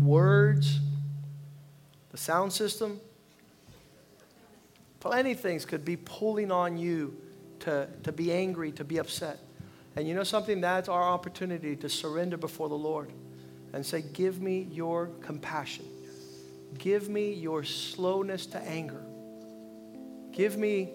[0.00, 0.80] words
[2.10, 3.00] the sound system.
[5.00, 7.16] Plenty of things could be pulling on you
[7.60, 9.38] to, to be angry, to be upset.
[9.96, 10.60] And you know something?
[10.60, 13.12] That's our opportunity to surrender before the Lord
[13.72, 15.84] and say, Give me your compassion.
[16.78, 19.02] Give me your slowness to anger.
[20.32, 20.90] Give me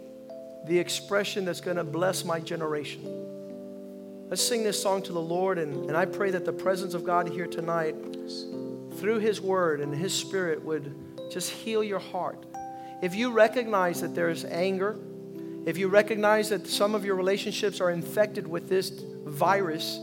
[0.67, 3.01] the expression that's going to bless my generation.
[4.29, 7.03] Let's sing this song to the Lord, and, and I pray that the presence of
[7.03, 7.95] God here tonight
[9.03, 10.95] through His Word and His Spirit would
[11.29, 12.45] just heal your heart.
[13.01, 14.97] If you recognize that there's anger,
[15.65, 18.91] if you recognize that some of your relationships are infected with this
[19.25, 19.99] virus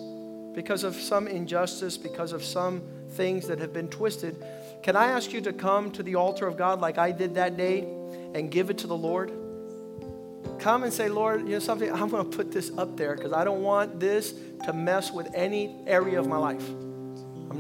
[0.55, 2.83] because of some injustice, because of some
[3.13, 4.37] things that have been twisted,
[4.83, 7.57] can I ask you to come to the altar of God like I did that
[7.57, 7.89] day
[8.35, 9.33] and give it to the Lord?
[10.59, 11.91] Come and say, Lord, you know something?
[11.91, 14.35] I'm going to put this up there because I don't want this
[14.67, 16.69] to mess with any area of my life.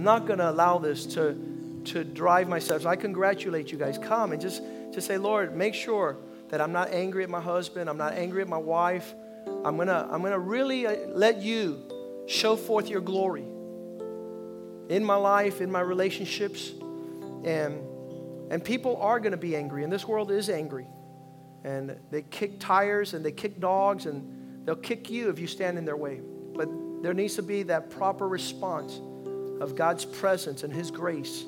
[0.00, 1.36] I'm not going to allow this to,
[1.84, 2.84] to drive myself.
[2.84, 3.98] So I congratulate you guys.
[3.98, 4.62] Come and just,
[4.94, 6.16] just say, Lord, make sure
[6.48, 7.90] that I'm not angry at my husband.
[7.90, 9.12] I'm not angry at my wife.
[9.62, 11.82] I'm going to I'm going to really uh, let you
[12.26, 13.44] show forth your glory
[14.88, 16.70] in my life, in my relationships.
[17.44, 17.82] And,
[18.50, 20.86] and people are going to be angry, and this world is angry.
[21.62, 25.76] And they kick tires and they kick dogs, and they'll kick you if you stand
[25.76, 26.22] in their way.
[26.54, 26.70] But
[27.02, 28.98] there needs to be that proper response
[29.60, 31.44] of God's presence and His grace,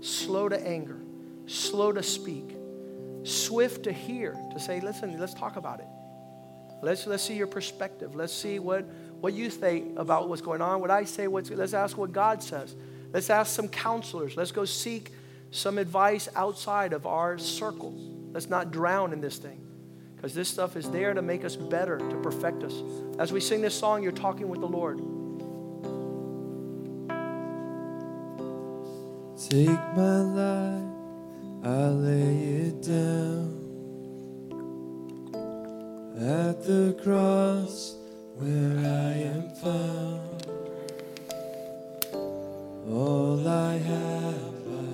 [0.00, 0.98] slow to anger,
[1.46, 2.56] slow to speak,
[3.24, 5.86] swift to hear, to say, listen, let's talk about it.
[6.82, 8.14] Let's, let's see your perspective.
[8.14, 8.84] Let's see what,
[9.20, 10.80] what you think about what's going on.
[10.80, 12.74] What I say, what's, let's ask what God says.
[13.12, 14.36] Let's ask some counselors.
[14.36, 15.12] Let's go seek
[15.50, 17.94] some advice outside of our circle.
[18.32, 19.60] Let's not drown in this thing
[20.14, 22.74] because this stuff is there to make us better, to perfect us.
[23.18, 25.00] As we sing this song, you're talking with the Lord.
[29.48, 30.82] Take my life,
[31.62, 32.36] I lay
[32.66, 33.54] it down
[36.18, 37.94] at the cross
[38.38, 40.46] where I am found.
[42.90, 44.86] All I have, I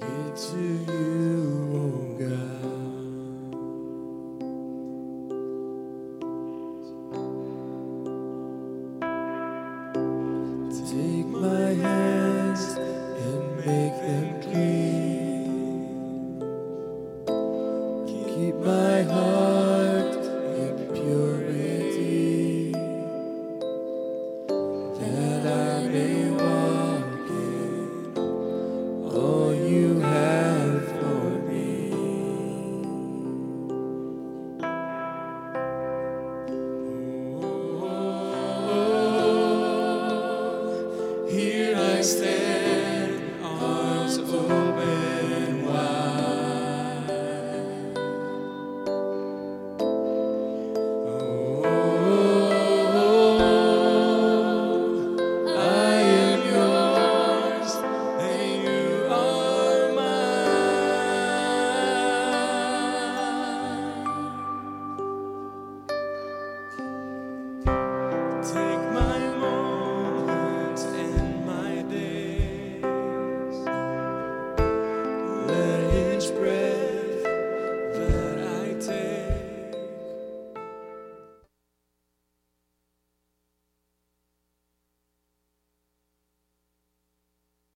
[0.00, 1.39] give to you,